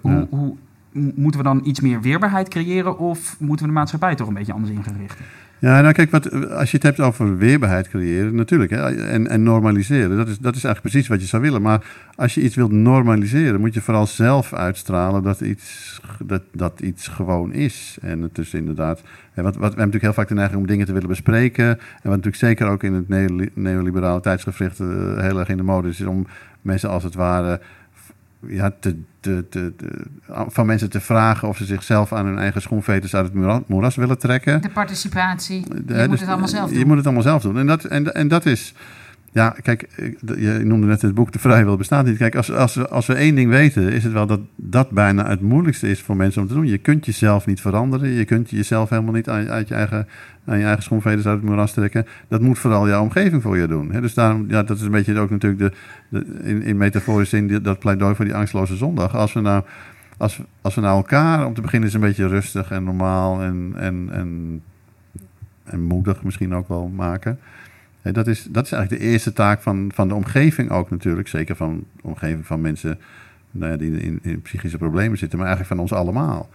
hoe, 0.00 0.26
hoe 0.30 0.56
moeten 0.94 1.40
we 1.40 1.46
dan 1.46 1.60
iets 1.64 1.80
meer 1.80 2.00
weerbaarheid 2.00 2.48
creëren 2.48 2.98
of 2.98 3.36
moeten 3.38 3.66
we 3.66 3.72
de 3.72 3.78
maatschappij 3.78 4.14
toch 4.14 4.28
een 4.28 4.34
beetje 4.34 4.52
anders 4.52 4.72
in? 4.72 4.82
Ja, 5.58 5.80
nou 5.80 5.92
kijk, 5.92 6.10
wat, 6.10 6.50
als 6.50 6.70
je 6.70 6.76
het 6.76 6.86
hebt 6.86 7.00
over 7.00 7.36
weerbaarheid 7.36 7.88
creëren, 7.88 8.34
natuurlijk, 8.34 8.70
hè, 8.70 9.06
en, 9.06 9.28
en 9.28 9.42
normaliseren, 9.42 10.16
dat 10.16 10.28
is, 10.28 10.38
dat 10.38 10.56
is 10.56 10.64
eigenlijk 10.64 10.80
precies 10.80 11.08
wat 11.08 11.20
je 11.20 11.26
zou 11.26 11.42
willen. 11.42 11.62
Maar 11.62 11.84
als 12.14 12.34
je 12.34 12.40
iets 12.40 12.54
wilt 12.54 12.72
normaliseren, 12.72 13.60
moet 13.60 13.74
je 13.74 13.80
vooral 13.80 14.06
zelf 14.06 14.52
uitstralen 14.52 15.22
dat 15.22 15.40
iets, 15.40 16.00
dat, 16.24 16.42
dat 16.52 16.80
iets 16.80 17.08
gewoon 17.08 17.52
is. 17.52 17.98
En 18.00 18.22
het 18.22 18.38
is 18.38 18.54
inderdaad, 18.54 19.02
hè, 19.32 19.42
wat, 19.42 19.44
wat, 19.44 19.54
we 19.54 19.60
hebben 19.60 19.76
natuurlijk 19.76 20.02
heel 20.02 20.12
vaak 20.12 20.28
de 20.28 20.34
neiging 20.34 20.60
om 20.60 20.66
dingen 20.66 20.86
te 20.86 20.92
willen 20.92 21.08
bespreken. 21.08 21.66
En 21.66 21.78
wat 22.02 22.22
natuurlijk 22.22 22.36
zeker 22.36 22.66
ook 22.66 22.82
in 22.82 22.92
het 23.08 23.08
neoliberale 23.54 24.20
tijdsgevricht 24.20 24.80
uh, 24.80 24.88
heel 25.18 25.38
erg 25.38 25.48
in 25.48 25.56
de 25.56 25.62
mode 25.62 25.88
is, 25.88 26.00
is 26.00 26.06
om 26.06 26.26
mensen 26.62 26.90
als 26.90 27.02
het 27.02 27.14
ware 27.14 27.60
ja, 28.48 28.72
te, 28.80 28.96
te, 29.20 29.44
te, 29.48 29.72
van 30.28 30.66
mensen 30.66 30.90
te 30.90 31.00
vragen 31.00 31.48
of 31.48 31.56
ze 31.56 31.64
zichzelf 31.64 32.12
aan 32.12 32.26
hun 32.26 32.38
eigen 32.38 32.62
schoenveters 32.62 33.14
uit 33.14 33.30
het 33.32 33.68
moeras 33.68 33.96
willen 33.96 34.18
trekken. 34.18 34.62
De 34.62 34.70
participatie. 34.70 35.64
je 35.68 35.84
dus, 35.84 36.06
moet 36.06 36.20
het 36.20 36.28
allemaal 36.28 36.48
zelf 36.48 36.68
doen. 36.68 36.78
Je 36.78 36.86
moet 36.86 36.96
het 36.96 37.04
allemaal 37.04 37.22
zelf 37.22 37.42
doen. 37.42 37.58
En 37.58 37.66
dat, 37.66 37.84
en, 37.84 38.14
en 38.14 38.28
dat 38.28 38.46
is. 38.46 38.74
Ja, 39.34 39.56
kijk, 39.62 39.88
je 40.38 40.60
noemde 40.64 40.86
net 40.86 41.02
het 41.02 41.14
boek 41.14 41.32
De 41.32 41.38
Vrije 41.38 41.64
Wil 41.64 41.76
bestaat 41.76 42.04
niet. 42.04 42.16
Kijk, 42.16 42.36
als, 42.36 42.52
als, 42.52 42.74
we, 42.74 42.88
als 42.88 43.06
we 43.06 43.14
één 43.14 43.34
ding 43.34 43.50
weten, 43.50 43.92
is 43.92 44.04
het 44.04 44.12
wel 44.12 44.26
dat 44.26 44.40
dat 44.56 44.90
bijna 44.90 45.28
het 45.28 45.40
moeilijkste 45.40 45.88
is 45.88 46.02
voor 46.02 46.16
mensen 46.16 46.42
om 46.42 46.48
te 46.48 46.54
doen. 46.54 46.66
Je 46.66 46.78
kunt 46.78 47.06
jezelf 47.06 47.46
niet 47.46 47.60
veranderen. 47.60 48.08
Je 48.08 48.24
kunt 48.24 48.50
jezelf 48.50 48.90
helemaal 48.90 49.12
niet 49.12 49.28
uit 49.28 49.68
je 49.68 49.74
eigen, 49.74 50.08
aan 50.44 50.58
je 50.58 50.64
eigen 50.64 50.82
schoenveders 50.82 51.26
uit 51.26 51.36
het 51.36 51.48
moeras 51.48 51.72
trekken. 51.72 52.06
Dat 52.28 52.40
moet 52.40 52.58
vooral 52.58 52.88
jouw 52.88 53.02
omgeving 53.02 53.42
voor 53.42 53.56
je 53.56 53.66
doen. 53.66 53.88
Dus 53.88 54.14
daarom, 54.14 54.44
ja, 54.48 54.62
dat 54.62 54.76
is 54.76 54.82
een 54.82 54.90
beetje 54.90 55.18
ook 55.18 55.30
natuurlijk 55.30 55.74
de, 56.08 56.26
in, 56.42 56.62
in 56.62 56.76
metaforische 56.76 57.36
zin 57.36 57.62
dat 57.62 57.78
pleidooi 57.78 58.14
voor 58.14 58.24
die 58.24 58.34
angstloze 58.34 58.76
zondag. 58.76 59.16
Als 59.16 59.32
we 59.32 59.40
nou 59.40 59.62
als, 60.16 60.40
als 60.60 60.74
we 60.74 60.80
naar 60.80 60.94
elkaar, 60.94 61.46
om 61.46 61.54
te 61.54 61.60
beginnen 61.60 61.88
is 61.88 61.94
een 61.94 62.00
beetje 62.00 62.28
rustig 62.28 62.70
en 62.70 62.84
normaal 62.84 63.42
en, 63.42 63.72
en, 63.76 64.08
en, 64.12 64.62
en 65.64 65.80
moedig 65.80 66.22
misschien 66.22 66.54
ook 66.54 66.68
wel 66.68 66.88
maken. 66.88 67.38
Dat 68.12 68.26
is, 68.26 68.46
dat 68.50 68.64
is 68.64 68.72
eigenlijk 68.72 69.02
de 69.02 69.08
eerste 69.08 69.32
taak 69.32 69.62
van, 69.62 69.90
van 69.94 70.08
de 70.08 70.14
omgeving 70.14 70.70
ook 70.70 70.90
natuurlijk. 70.90 71.28
Zeker 71.28 71.56
van 71.56 71.84
de 71.96 72.02
omgeving 72.02 72.46
van 72.46 72.60
mensen 72.60 72.98
nou 73.50 73.76
die 73.76 74.00
in, 74.00 74.18
in, 74.22 74.42
psychische 74.42 74.78
problemen 74.78 75.18
zitten, 75.18 75.38
maar 75.38 75.46
eigenlijk 75.46 75.76
van 75.76 75.84
ons 75.84 76.00
allemaal. 76.00 76.48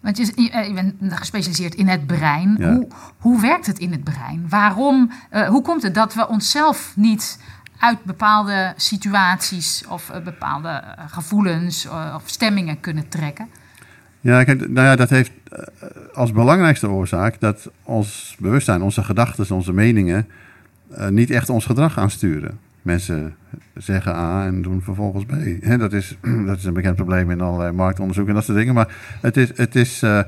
Want 0.00 0.16
je, 0.16 0.24
je 0.36 0.72
bent 0.74 0.94
gespecialiseerd 1.14 1.74
in 1.74 1.88
het 1.88 2.06
brein. 2.06 2.62
Hoe, 2.62 2.88
hoe 3.18 3.40
werkt 3.40 3.66
het 3.66 3.78
in 3.78 3.92
het 3.92 4.04
brein? 4.04 4.46
Waarom, 4.48 5.10
uh, 5.32 5.48
hoe 5.48 5.62
komt 5.62 5.82
het 5.82 5.94
dat 5.94 6.14
we 6.14 6.28
onszelf 6.28 6.92
niet 6.96 7.40
uit 7.78 8.04
bepaalde 8.04 8.72
situaties 8.76 9.84
of 9.88 10.10
uh, 10.10 10.24
bepaalde 10.24 10.68
uh, 10.68 11.04
gevoelens 11.06 11.88
of 12.14 12.22
stemmingen 12.24 12.80
kunnen 12.80 13.08
trekken? 13.08 13.48
Ja, 14.20 14.44
kijk, 14.44 14.68
nou 14.68 14.86
ja, 14.86 14.96
dat 14.96 15.10
heeft 15.10 15.32
als 16.14 16.32
belangrijkste 16.32 16.88
oorzaak 16.88 17.40
dat 17.40 17.70
ons 17.82 18.36
bewustzijn, 18.38 18.82
onze 18.82 19.04
gedachten, 19.04 19.54
onze 19.54 19.72
meningen 19.72 20.26
uh, 20.90 21.08
niet 21.08 21.30
echt 21.30 21.50
ons 21.50 21.64
gedrag 21.64 21.98
aansturen. 21.98 22.58
Mensen 22.82 23.36
zeggen 23.74 24.14
A 24.14 24.46
en 24.46 24.62
doen 24.62 24.82
vervolgens 24.82 25.24
B. 25.24 25.32
dat, 25.78 25.92
is, 25.92 26.18
dat 26.46 26.56
is 26.56 26.64
een 26.64 26.74
bekend 26.74 26.96
probleem 26.96 27.30
in 27.30 27.40
allerlei 27.40 27.72
marktonderzoek 27.72 28.28
en 28.28 28.34
dat 28.34 28.44
soort 28.44 28.58
dingen. 28.58 28.74
Maar 28.74 29.18
het 29.20 29.36
is, 29.36 29.56
het 29.56 29.74
is 29.74 30.02
uh, 30.02 30.20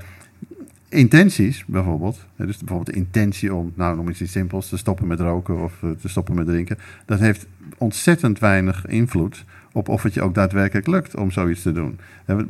intenties 0.89 1.65
bijvoorbeeld. 1.67 2.27
dus 2.37 2.59
bijvoorbeeld 2.59 2.87
de 2.87 3.01
intentie 3.01 3.55
om, 3.55 3.73
nou 3.75 3.97
noem 3.97 4.09
iets 4.09 4.33
simpels, 4.33 4.69
te 4.69 4.77
stoppen 4.77 5.07
met 5.07 5.21
roken 5.21 5.63
of 5.63 5.83
uh, 5.83 5.91
te 5.91 6.09
stoppen 6.09 6.35
met 6.35 6.47
drinken. 6.47 6.79
Dat 7.07 7.19
heeft 7.19 7.47
ontzettend 7.79 8.39
weinig 8.39 8.87
invloed 8.87 9.45
op 9.73 9.89
of 9.89 10.03
het 10.03 10.15
je 10.15 10.23
ook 10.23 10.35
daadwerkelijk 10.35 10.87
lukt 10.87 11.17
om 11.17 11.31
zoiets 11.31 11.63
te 11.63 11.73
doen. 11.73 11.99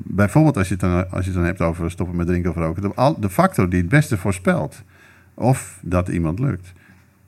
bijvoorbeeld 0.05 0.57
als 0.57 0.69
je, 0.69 0.75
het 0.75 0.83
dan, 0.83 1.11
als 1.11 1.25
je 1.25 1.31
het 1.31 1.39
dan 1.39 1.45
hebt 1.45 1.61
over 1.61 1.91
stoppen 1.91 2.17
met 2.17 2.27
drinken 2.27 2.51
of 2.51 2.57
roken. 2.57 2.83
De, 2.83 3.15
de 3.21 3.31
factor 3.31 3.69
die 3.69 3.81
het 3.81 3.89
beste 3.89 4.17
voorspelt 4.17 4.83
of 5.35 5.79
dat 5.83 6.09
iemand 6.09 6.39
lukt 6.39 6.73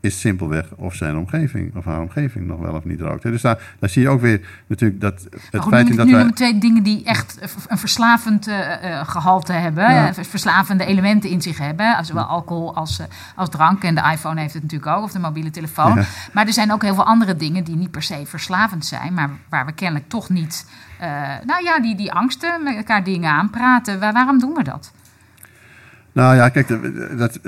is 0.00 0.20
simpelweg 0.20 0.70
of 0.76 0.94
zijn 0.94 1.16
omgeving 1.16 1.76
of 1.76 1.84
haar 1.84 2.00
omgeving 2.00 2.46
nog 2.46 2.60
wel 2.60 2.74
of 2.74 2.84
niet 2.84 3.00
rookt. 3.00 3.22
Dus 3.22 3.42
daar, 3.42 3.58
daar 3.78 3.90
zie 3.90 4.02
je 4.02 4.08
ook 4.08 4.20
weer 4.20 4.40
natuurlijk 4.66 5.00
dat 5.00 5.28
het 5.50 5.64
feit 5.64 5.88
nu, 5.88 5.96
dat 5.96 6.06
nu 6.06 6.12
wij... 6.12 6.32
twee 6.32 6.58
dingen 6.58 6.82
die 6.82 7.04
echt 7.04 7.38
een 7.68 7.78
verslavend 7.78 8.48
uh, 8.48 8.56
gehalte 9.08 9.52
hebben, 9.52 9.92
ja. 9.92 10.14
verslavende 10.14 10.84
elementen 10.84 11.30
in 11.30 11.42
zich 11.42 11.58
hebben, 11.58 12.04
zowel 12.04 12.24
alcohol 12.24 12.74
als, 12.74 13.00
als 13.34 13.48
drank. 13.48 13.82
En 13.82 13.94
de 13.94 14.10
iPhone 14.12 14.40
heeft 14.40 14.54
het 14.54 14.62
natuurlijk 14.62 14.96
ook, 14.96 15.04
of 15.04 15.12
de 15.12 15.18
mobiele 15.18 15.50
telefoon. 15.50 16.04
Maar 16.32 16.46
er 16.46 16.52
zijn 16.52 16.72
ook 16.72 16.82
heel 16.82 16.94
veel 16.94 17.06
andere 17.06 17.36
dingen 17.36 17.64
die 17.64 17.76
niet 17.76 17.90
per 17.90 18.02
se 18.02 18.22
verslavend 18.26 18.86
zijn, 18.86 19.14
maar 19.14 19.30
waar 19.48 19.66
we 19.66 19.72
kennelijk 19.72 20.08
toch 20.08 20.28
niet, 20.28 20.66
uh, 21.00 21.06
nou 21.46 21.64
ja, 21.64 21.80
die, 21.80 21.96
die 21.96 22.12
angsten 22.12 22.62
met 22.62 22.76
elkaar 22.76 23.04
dingen 23.04 23.30
aanpraten. 23.30 24.00
Waar, 24.00 24.12
waarom 24.12 24.38
doen 24.38 24.54
we 24.54 24.62
dat? 24.62 24.92
Nou 26.12 26.36
ja, 26.36 26.48
kijk, 26.48 26.68
dat, 27.18 27.38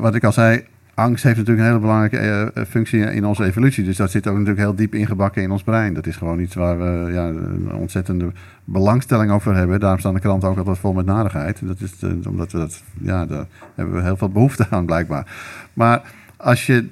wat 0.00 0.14
ik 0.14 0.24
al 0.24 0.32
zei, 0.32 0.66
angst 0.98 1.22
heeft 1.22 1.36
natuurlijk 1.36 1.66
een 1.66 1.72
hele 1.72 1.86
belangrijke 1.86 2.52
uh, 2.54 2.64
functie 2.64 3.00
in 3.00 3.24
onze 3.24 3.44
evolutie. 3.44 3.84
Dus 3.84 3.96
dat 3.96 4.10
zit 4.10 4.26
ook 4.26 4.32
natuurlijk 4.32 4.60
heel 4.60 4.74
diep 4.74 4.94
ingebakken 4.94 5.42
in 5.42 5.50
ons 5.50 5.62
brein. 5.62 5.94
Dat 5.94 6.06
is 6.06 6.16
gewoon 6.16 6.40
iets 6.40 6.54
waar 6.54 6.78
we 6.78 7.12
ja, 7.12 7.26
een 7.28 7.72
ontzettende 7.72 8.32
belangstelling 8.64 9.30
over 9.30 9.54
hebben. 9.54 9.80
Daarom 9.80 9.98
staan 9.98 10.14
de 10.14 10.20
kranten 10.20 10.48
ook 10.48 10.58
altijd 10.58 10.78
vol 10.78 10.92
met 10.92 11.06
narigheid. 11.06 11.66
Dat 11.66 11.80
is 11.80 12.02
uh, 12.02 12.26
omdat 12.26 12.52
we 12.52 12.58
dat, 12.58 12.82
ja, 13.00 13.26
daar 13.26 13.46
hebben 13.74 13.94
we 13.94 14.02
heel 14.02 14.16
veel 14.16 14.28
behoefte 14.28 14.66
aan 14.70 14.86
blijkbaar. 14.86 15.26
Maar 15.72 16.14
als 16.36 16.66
je, 16.66 16.88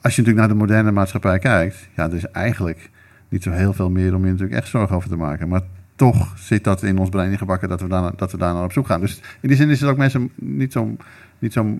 als 0.00 0.16
je 0.16 0.22
natuurlijk 0.22 0.36
naar 0.36 0.48
de 0.48 0.54
moderne 0.54 0.90
maatschappij 0.90 1.38
kijkt, 1.38 1.88
ja, 1.96 2.04
er 2.04 2.14
is 2.14 2.30
eigenlijk 2.30 2.90
niet 3.28 3.42
zo 3.42 3.50
heel 3.50 3.72
veel 3.72 3.90
meer 3.90 4.14
om 4.14 4.24
je 4.24 4.30
natuurlijk 4.30 4.58
echt 4.58 4.68
zorgen 4.68 4.96
over 4.96 5.08
te 5.08 5.16
maken. 5.16 5.48
Maar 5.48 5.62
toch 5.96 6.38
zit 6.38 6.64
dat 6.64 6.82
in 6.82 6.98
ons 6.98 7.08
brein 7.08 7.30
ingebakken 7.30 7.68
dat 7.68 7.80
we 7.80 7.88
daar, 7.88 8.12
dat 8.16 8.32
we 8.32 8.38
daar 8.38 8.54
naar 8.54 8.64
op 8.64 8.72
zoek 8.72 8.86
gaan. 8.86 9.00
Dus 9.00 9.20
in 9.40 9.48
die 9.48 9.56
zin 9.56 9.70
is 9.70 9.80
het 9.80 9.90
ook 9.90 9.96
mensen 9.96 10.30
niet 10.34 10.72
zo, 10.72 10.96
niet 11.38 11.52
zo 11.52 11.78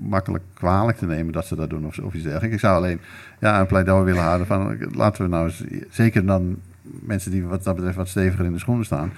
makkelijk 0.00 0.44
kwalijk 0.54 0.98
te 0.98 1.06
nemen 1.06 1.32
dat 1.32 1.46
ze 1.46 1.56
dat 1.56 1.70
doen 1.70 1.86
of, 1.86 1.96
iets 1.96 2.24
dergelijks. 2.24 2.54
Ik 2.54 2.60
zou 2.60 2.76
alleen 2.76 3.00
ja, 3.40 3.60
een 3.60 3.66
pleidooi 3.66 4.04
willen 4.04 4.22
houden 4.22 4.46
van 4.46 4.78
laten 4.94 5.22
we 5.22 5.28
nou 5.28 5.52
zeker 5.90 6.26
dan 6.26 6.56
mensen 6.82 7.30
die 7.30 7.44
wat 7.44 7.64
dat 7.64 7.74
betreft 7.74 7.96
wat 7.96 8.08
steviger 8.08 8.44
in 8.44 8.52
de 8.52 8.58
schoenen 8.58 8.84
staan, 8.84 9.12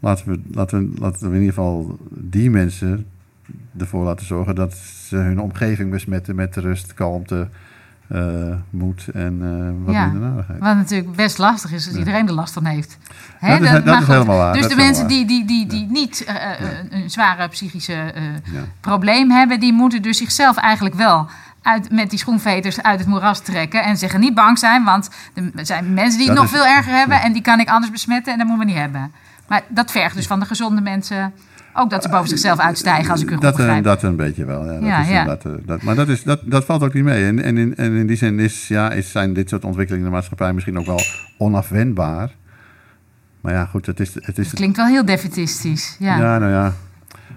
laten 0.00 0.28
we, 0.28 0.40
laten 0.52 0.92
we, 0.92 1.00
laten 1.00 1.20
we 1.20 1.34
in 1.34 1.40
ieder 1.40 1.54
geval 1.54 1.98
die 2.10 2.50
mensen 2.50 3.06
ervoor 3.78 4.04
laten 4.04 4.26
zorgen 4.26 4.54
dat 4.54 4.74
ze 4.74 5.16
hun 5.16 5.40
omgeving 5.40 5.90
besmetten 5.90 6.34
met 6.34 6.56
rust, 6.56 6.94
kalmte, 6.94 7.48
uh, 8.08 8.54
moed 8.70 9.08
en 9.12 9.40
uh, 9.42 9.84
wat 9.84 9.94
ja, 9.94 10.06
minder 10.06 10.28
nadigheid. 10.28 10.58
Wat 10.60 10.76
natuurlijk 10.76 11.16
best 11.16 11.38
lastig 11.38 11.72
is 11.72 11.86
als 11.86 11.96
iedereen 11.96 12.28
er 12.28 12.34
last 12.34 12.52
van 12.52 12.64
heeft. 12.64 12.98
Hè? 13.38 13.58
dat, 13.58 13.78
is, 13.78 13.84
dat 13.84 14.00
is 14.00 14.06
helemaal 14.06 14.36
waar. 14.36 14.52
Dus 14.52 14.68
de 14.68 14.76
mensen 14.76 15.06
die, 15.06 15.26
die, 15.26 15.44
die, 15.44 15.66
die 15.66 15.86
niet 15.90 16.24
uh, 16.28 16.34
een 16.90 17.10
zware 17.10 17.48
psychische 17.48 18.14
probleem 18.80 19.30
hebben, 19.30 19.60
die 19.60 19.72
moeten 19.72 20.02
dus 20.02 20.18
zichzelf 20.18 20.56
eigenlijk 20.56 20.94
wel 20.94 21.28
uit, 21.62 21.90
met 21.90 22.10
die 22.10 22.18
schoenveters 22.18 22.82
uit 22.82 22.98
het 22.98 23.08
moeras 23.08 23.40
trekken. 23.40 23.82
En 23.82 23.96
zeggen 23.96 24.20
niet 24.20 24.34
bang 24.34 24.58
zijn, 24.58 24.84
want 24.84 25.10
er 25.54 25.66
zijn 25.66 25.94
mensen 25.94 26.18
die 26.18 26.28
het 26.28 26.38
nog 26.38 26.48
veel 26.48 26.66
erger 26.66 26.92
hebben 26.92 27.20
en 27.20 27.32
die 27.32 27.42
kan 27.42 27.60
ik 27.60 27.68
anders 27.68 27.92
besmetten 27.92 28.32
en 28.32 28.38
dat 28.38 28.48
moeten 28.48 28.66
we 28.66 28.72
niet 28.72 28.82
hebben. 28.82 29.12
Maar 29.48 29.62
dat 29.68 29.90
vergt 29.90 30.16
dus 30.16 30.26
van 30.26 30.40
de 30.40 30.46
gezonde 30.46 30.80
mensen 30.80 31.32
ook 31.74 31.90
dat 31.90 32.02
ze 32.02 32.08
boven 32.08 32.28
zichzelf 32.28 32.58
uitstijgen, 32.58 33.10
als 33.10 33.22
ik 33.22 33.30
u 33.30 33.32
goed 33.32 33.42
dat, 33.42 33.56
begrijp. 33.56 33.84
Dat 33.84 34.02
een 34.02 34.16
beetje 34.16 34.44
wel, 34.44 34.64
ja. 34.64 34.72
Dat 34.72 34.82
ja, 34.82 35.00
is, 35.00 35.08
ja. 35.08 35.24
Dat, 35.24 35.46
dat, 35.66 35.82
maar 35.82 35.94
dat, 35.94 36.08
is, 36.08 36.22
dat, 36.22 36.40
dat 36.44 36.64
valt 36.64 36.82
ook 36.82 36.94
niet 36.94 37.04
mee. 37.04 37.26
En, 37.26 37.42
en, 37.42 37.58
in, 37.58 37.76
en 37.76 37.92
in 37.92 38.06
die 38.06 38.16
zin 38.16 38.38
is, 38.38 38.68
ja, 38.68 38.90
is, 38.90 39.10
zijn 39.10 39.32
dit 39.32 39.48
soort 39.48 39.64
ontwikkelingen 39.64 40.06
in 40.06 40.10
de 40.10 40.16
maatschappij 40.16 40.52
misschien 40.52 40.78
ook 40.78 40.86
wel 40.86 41.00
onafwendbaar. 41.38 42.30
Maar 43.40 43.52
ja, 43.52 43.64
goed, 43.64 43.86
het 43.86 44.00
is... 44.00 44.14
Het, 44.14 44.38
is, 44.38 44.46
het 44.46 44.56
klinkt 44.56 44.76
wel 44.76 44.86
heel 44.86 45.04
defetistisch, 45.04 45.96
ja. 45.98 46.16
Ja, 46.16 46.38
nou 46.38 46.52
ja. 46.52 46.72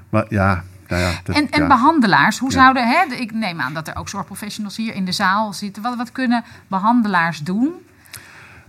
Maar 0.09 0.25
ja... 0.29 0.63
Nou 0.87 1.01
ja, 1.01 1.11
dat, 1.23 1.35
en, 1.35 1.49
en 1.49 1.67
behandelaars, 1.67 2.37
hoe 2.39 2.51
zouden, 2.51 2.87
hè, 2.87 3.15
ik 3.15 3.33
neem 3.33 3.61
aan 3.61 3.73
dat 3.73 3.87
er 3.87 3.95
ook 3.95 4.09
zorgprofessionals 4.09 4.77
hier 4.77 4.95
in 4.95 5.05
de 5.05 5.11
zaal 5.11 5.53
zitten. 5.53 5.83
Wat, 5.83 5.95
wat 5.95 6.11
kunnen 6.11 6.43
behandelaars 6.67 7.39
doen 7.39 7.73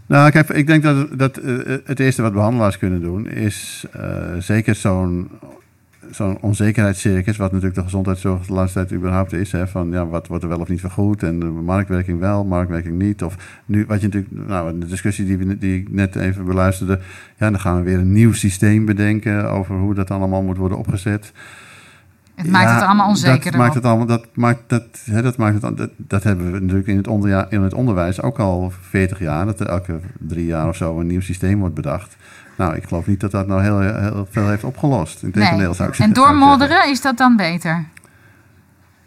nou, 0.08 0.30
kijk, 0.30 0.48
ik 0.48 0.66
denk 0.66 0.82
dat, 0.82 1.18
dat 1.18 1.42
uh, 1.42 1.76
het 1.84 2.00
eerste 2.00 2.22
wat 2.22 2.32
behandelaars 2.32 2.78
kunnen 2.78 3.00
doen 3.00 3.30
is 3.30 3.86
uh, 3.96 4.02
zeker 4.38 4.74
zo'n 4.74 5.28
zo'n 6.10 6.38
onzekerheidscircus, 6.40 7.36
wat 7.36 7.50
natuurlijk 7.50 7.78
de 7.78 7.84
gezondheidszorg 7.84 8.46
de 8.46 8.52
laatste 8.52 8.78
tijd 8.78 8.92
überhaupt 8.92 9.32
is. 9.32 9.52
Hè, 9.52 9.68
van 9.68 9.90
ja, 9.90 10.06
wat 10.06 10.26
wordt 10.26 10.42
er 10.42 10.48
wel 10.48 10.60
of 10.60 10.68
niet 10.68 10.80
vergoed 10.80 11.22
en 11.22 11.38
de 11.38 11.46
marktwerking 11.46 12.18
wel, 12.18 12.44
marktwerking 12.44 12.98
niet. 12.98 13.22
Of 13.22 13.60
nu, 13.66 13.84
wat 13.86 14.00
je 14.00 14.06
natuurlijk, 14.06 14.48
nou, 14.48 14.78
de 14.78 14.86
discussie 14.86 15.24
die, 15.24 15.58
die 15.58 15.80
ik 15.80 15.90
net 15.90 16.16
even 16.16 16.44
beluisterde, 16.44 16.98
ja, 17.38 17.50
dan 17.50 17.60
gaan 17.60 17.76
we 17.76 17.82
weer 17.82 17.98
een 17.98 18.12
nieuw 18.12 18.32
systeem 18.32 18.84
bedenken 18.84 19.50
over 19.50 19.76
hoe 19.76 19.94
dat 19.94 20.10
allemaal 20.10 20.42
moet 20.42 20.56
worden 20.56 20.78
opgezet. 20.78 21.32
Het 22.38 22.50
maakt 22.50 22.70
het 22.70 22.82
allemaal 22.82 23.08
onzeker. 23.08 23.50
Dat 23.50 23.60
maakt 23.60 23.74
het 23.74 23.84
allemaal, 23.84 24.06
dat 24.06 24.26
maakt, 24.34 24.60
dat, 24.66 24.84
hè, 25.04 25.22
dat, 25.22 25.36
maakt 25.36 25.62
het, 25.62 25.76
dat, 25.76 25.90
dat 25.96 26.22
hebben 26.22 26.52
we 26.52 26.58
natuurlijk 26.60 26.88
in 26.88 26.96
het, 26.96 27.52
in 27.52 27.62
het 27.62 27.74
onderwijs 27.74 28.22
ook 28.22 28.38
al 28.38 28.72
40 28.80 29.18
jaar. 29.18 29.46
Dat 29.46 29.60
er 29.60 29.68
elke 29.68 30.00
drie 30.18 30.46
jaar 30.46 30.68
of 30.68 30.76
zo 30.76 31.00
een 31.00 31.06
nieuw 31.06 31.20
systeem 31.20 31.58
wordt 31.58 31.74
bedacht. 31.74 32.16
Nou, 32.56 32.74
ik 32.74 32.84
geloof 32.84 33.06
niet 33.06 33.20
dat 33.20 33.30
dat 33.30 33.46
nou 33.46 33.62
heel, 33.62 33.80
heel 33.80 34.26
veel 34.30 34.48
heeft 34.48 34.64
opgelost. 34.64 35.22
Integendeel 35.22 35.74
zou 35.74 35.88
ik 35.88 35.94
zeggen. 35.94 36.04
En 36.04 36.22
doormodderen, 36.22 36.90
is 36.90 37.00
dat 37.00 37.16
dan 37.16 37.36
beter? 37.36 37.84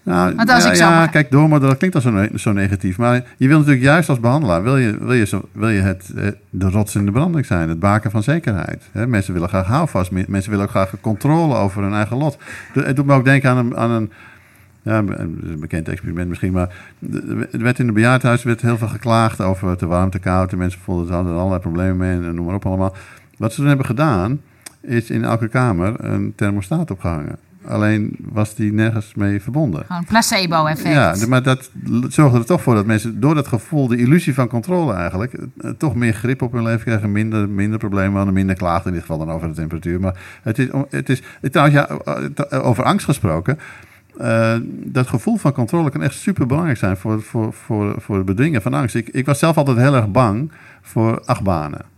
Nou, 0.04 0.36
als 0.36 0.64
ja, 0.64 0.72
ik 0.72 0.78
ja 0.78 1.08
kijk, 1.08 1.32
doormodderen 1.32 1.78
klinkt 1.78 1.96
al 1.96 2.02
zo, 2.02 2.28
zo, 2.36 2.52
negatief. 2.52 2.98
Maar 2.98 3.24
je 3.38 3.48
wil 3.48 3.58
natuurlijk 3.58 3.84
juist 3.84 4.10
als 4.10 4.20
behandelaar... 4.20 4.64
wil 4.64 4.78
je, 4.78 4.98
wil 5.00 5.14
je, 5.14 5.26
zo, 5.26 5.50
wil 5.52 5.70
je 5.70 5.82
het, 5.82 6.12
eh, 6.16 6.28
de 6.50 6.70
rots 6.70 6.96
in 6.96 7.06
de 7.06 7.12
branding 7.12 7.46
zijn. 7.46 7.70
Het 7.70 7.80
baken 7.80 8.12
van 8.12 8.24
zekerheid. 8.24 8.84
mensen 8.92 9.34
willen 9.34 9.50
graag 9.50 9.68
houvast. 9.68 10.12
Mensen 10.12 10.52
willen 10.52 10.66
ook 10.66 10.72
graag 10.72 10.94
controle 11.02 11.56
over 11.56 11.84
hun 11.84 11.94
eigen 11.94 12.18
lot. 12.18 12.38
Het 12.74 12.96
doet 12.96 13.06
me 13.06 13.14
ook 13.14 13.26
denken 13.26 13.50
aan 13.50 13.58
een... 13.58 13.78
Aan 13.78 13.92
een 13.92 14.12
ja, 14.84 14.98
een 14.98 15.58
bekend 15.60 15.88
experiment 15.88 16.30
misschien, 16.30 16.52
maar 16.52 16.76
er 17.52 17.60
werd 17.60 17.80
in 17.80 17.86
de 17.86 17.92
bejaardhuis 17.92 18.44
werd 18.44 18.62
heel 18.62 18.78
veel 18.78 18.88
geklaagd 18.88 19.42
over 19.42 19.78
te 19.78 19.86
warm, 19.88 20.10
te 20.10 20.20
koud. 20.20 20.50
De 20.50 20.58
mensen 20.58 20.80
voelden 20.80 21.08
ze 21.08 21.14
hadden 21.14 21.34
allerlei 21.34 21.62
problemen 21.62 21.98
mee 21.98 22.28
en 22.28 22.36
noem 22.36 22.46
maar 22.46 22.56
op 22.56 22.66
allemaal. 22.66 22.96
Wat 23.38 23.52
ze 23.52 23.58
toen 23.58 23.68
hebben 23.68 23.86
gedaan, 23.86 24.42
is 24.82 25.10
in 25.10 25.24
elke 25.24 25.48
kamer 25.48 25.94
een 25.98 26.34
thermostaat 26.36 26.92
opgehangen. 26.92 27.38
Alleen 27.68 28.16
was 28.20 28.56
die 28.56 28.74
nergens 28.74 29.14
mee 29.16 29.42
verbonden. 29.42 29.86
Gewoon 29.86 30.06
placebo-effect. 30.06 31.20
Ja, 31.20 31.28
maar 31.28 31.44
dat 31.44 31.72
zorgde 32.08 32.38
er 32.38 32.46
toch 32.46 32.62
voor 32.62 32.76
dat 32.76 32.86
mensen 32.86 33.20
door 33.20 33.36
dat 33.36 33.48
gevoel, 33.48 33.88
de 33.88 33.98
illusie 33.98 34.34
van 34.34 34.48
controle 34.48 34.94
eigenlijk, 34.94 35.34
eh, 35.34 35.70
toch 35.78 35.96
meer 35.96 36.14
grip 36.14 36.42
op 36.42 36.52
hun 36.52 36.64
leven 36.64 36.86
krijgen, 36.86 37.12
minder, 37.12 37.50
minder 37.50 37.80
problemen 37.80 38.16
hadden, 38.16 38.34
minder 38.34 38.56
klaagden 38.56 38.88
in 38.88 38.94
dit 38.94 39.02
geval 39.02 39.26
dan 39.26 39.36
over 39.36 39.48
de 39.48 39.54
temperatuur. 39.54 40.00
Maar 40.00 40.20
het 40.42 40.60
is, 40.60 40.68
het 40.90 41.10
is 41.10 41.22
trouwens 41.52 41.78
ja, 41.78 42.58
over 42.58 42.84
angst 42.84 43.06
gesproken. 43.06 43.60
uh, 44.22 44.56
dat 44.84 45.08
gevoel 45.08 45.38
van 45.38 45.52
controle 45.52 45.90
kan 45.90 46.02
echt 46.02 46.16
super 46.16 46.46
belangrijk 46.46 46.78
zijn 46.78 46.98
voor, 46.98 47.22
voor, 47.22 47.54
voor, 47.54 47.96
voor 47.98 48.18
het 48.18 48.26
bedwingen 48.26 48.62
van 48.62 48.74
angst. 48.74 48.96
Ik, 48.96 49.10
ik 49.10 49.26
was 49.26 49.40
zelf 49.40 49.58
altijd 49.58 49.78
heel 49.78 49.96
erg 49.96 50.12
bang 50.12 50.52
voor 50.82 51.22
achtbanen. 51.26 51.91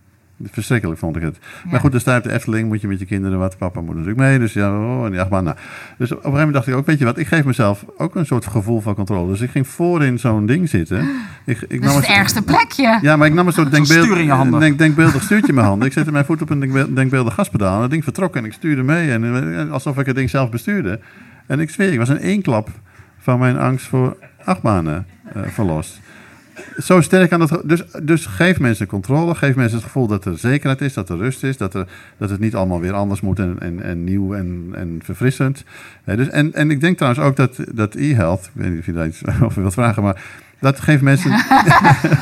Verschrikkelijk 0.51 1.00
vond 1.00 1.15
ik 1.15 1.21
het. 1.21 1.38
Maar 1.71 1.79
goed, 1.79 2.03
je 2.03 2.15
op 2.15 2.23
de 2.23 2.31
Efteling, 2.31 2.67
moet 2.67 2.81
je 2.81 2.88
met 2.88 3.00
je 3.00 3.05
kinderen 3.05 3.39
wat. 3.39 3.57
Papa 3.57 3.81
moet 3.81 3.95
natuurlijk 3.95 4.19
mee, 4.19 4.39
dus 4.39 4.53
ja, 4.53 4.79
oh, 4.79 5.05
en 5.05 5.12
die 5.12 5.19
achtbaan. 5.19 5.43
Nou. 5.43 5.55
Dus 5.97 6.12
op 6.12 6.17
een 6.17 6.23
gegeven 6.23 6.31
moment 6.31 6.53
dacht 6.53 6.67
ik 6.67 6.75
ook, 6.75 6.85
weet 6.85 7.00
je 7.00 7.05
wat, 7.05 7.17
ik 7.17 7.27
geef 7.27 7.45
mezelf 7.45 7.85
ook 7.97 8.15
een 8.15 8.25
soort 8.25 8.45
gevoel 8.45 8.81
van 8.81 8.95
controle. 8.95 9.31
Dus 9.31 9.41
ik 9.41 9.50
ging 9.50 9.67
voor 9.67 10.03
in 10.03 10.19
zo'n 10.19 10.45
ding 10.45 10.69
zitten. 10.69 11.09
Ik, 11.45 11.62
ik 11.67 11.81
dat 11.81 11.89
is 11.89 11.95
het 11.95 12.05
ergste 12.05 12.41
plekje. 12.41 13.00
Ja, 13.01 13.15
maar 13.15 13.27
ik 13.27 13.33
nam 13.33 13.47
een 13.47 13.53
soort 13.53 13.71
denkbeeld, 13.71 14.59
denk, 14.59 14.77
denkbeeldig 14.77 15.23
stuurtje 15.23 15.47
in 15.47 15.55
mijn 15.55 15.67
handen. 15.67 15.88
Ik 15.93 15.93
zette 15.93 16.12
mijn 16.12 16.25
voet 16.25 16.41
op 16.41 16.50
een 16.50 16.93
denkbeeldig 16.93 17.33
gaspedaal 17.33 17.75
en 17.75 17.81
dat 17.81 17.89
ding 17.89 18.03
vertrok 18.03 18.35
en 18.35 18.45
ik 18.45 18.53
stuurde 18.53 18.83
mee. 18.83 19.12
En, 19.12 19.71
alsof 19.71 19.97
ik 19.97 20.05
het 20.05 20.15
ding 20.15 20.29
zelf 20.29 20.50
bestuurde. 20.50 21.00
En 21.47 21.59
ik 21.59 21.69
zweer, 21.69 21.91
ik 21.91 21.97
was 21.97 22.09
in 22.09 22.19
één 22.19 22.41
klap 22.41 22.69
van 23.17 23.39
mijn 23.39 23.57
angst 23.57 23.88
voor 23.88 24.17
achtbanen 24.43 25.05
uh, 25.35 25.43
verlost. 25.47 26.01
Zo 26.77 27.01
sterk 27.01 27.31
aan 27.31 27.39
dat. 27.39 27.62
Dus, 27.65 27.83
dus 28.03 28.25
geef 28.25 28.60
mensen 28.60 28.88
controle. 28.88 29.36
Geef 29.36 29.55
mensen 29.55 29.75
het 29.75 29.86
gevoel 29.86 30.07
dat 30.07 30.25
er 30.25 30.38
zekerheid 30.38 30.81
is, 30.81 30.93
dat 30.93 31.10
er 31.10 31.17
rust 31.17 31.43
is. 31.43 31.57
Dat, 31.57 31.74
er, 31.74 31.88
dat 32.17 32.29
het 32.29 32.39
niet 32.39 32.55
allemaal 32.55 32.79
weer 32.79 32.93
anders 32.93 33.22
moet 33.22 33.39
en, 33.39 33.55
en, 33.60 33.81
en 33.81 34.03
nieuw 34.03 34.33
en, 34.33 34.69
en 34.74 35.00
verfrissend. 35.03 35.63
dus, 36.05 36.29
en, 36.29 36.53
en 36.53 36.72
ik 36.72 36.81
denk 36.81 36.98
trouwens 36.98 37.24
ook 37.25 37.36
dat, 37.36 37.57
dat 37.74 37.95
e-health. 37.95 38.45
Ik 38.45 38.62
weet 38.62 38.69
niet 38.69 38.79
of 38.79 38.86
je 38.86 38.93
daar 38.93 39.07
iets 39.07 39.22
over 39.43 39.62
wilt 39.62 39.74
vragen, 39.74 40.03
maar 40.03 40.22
dat 40.63 40.79
geeft 40.79 41.01
mensen. 41.01 41.32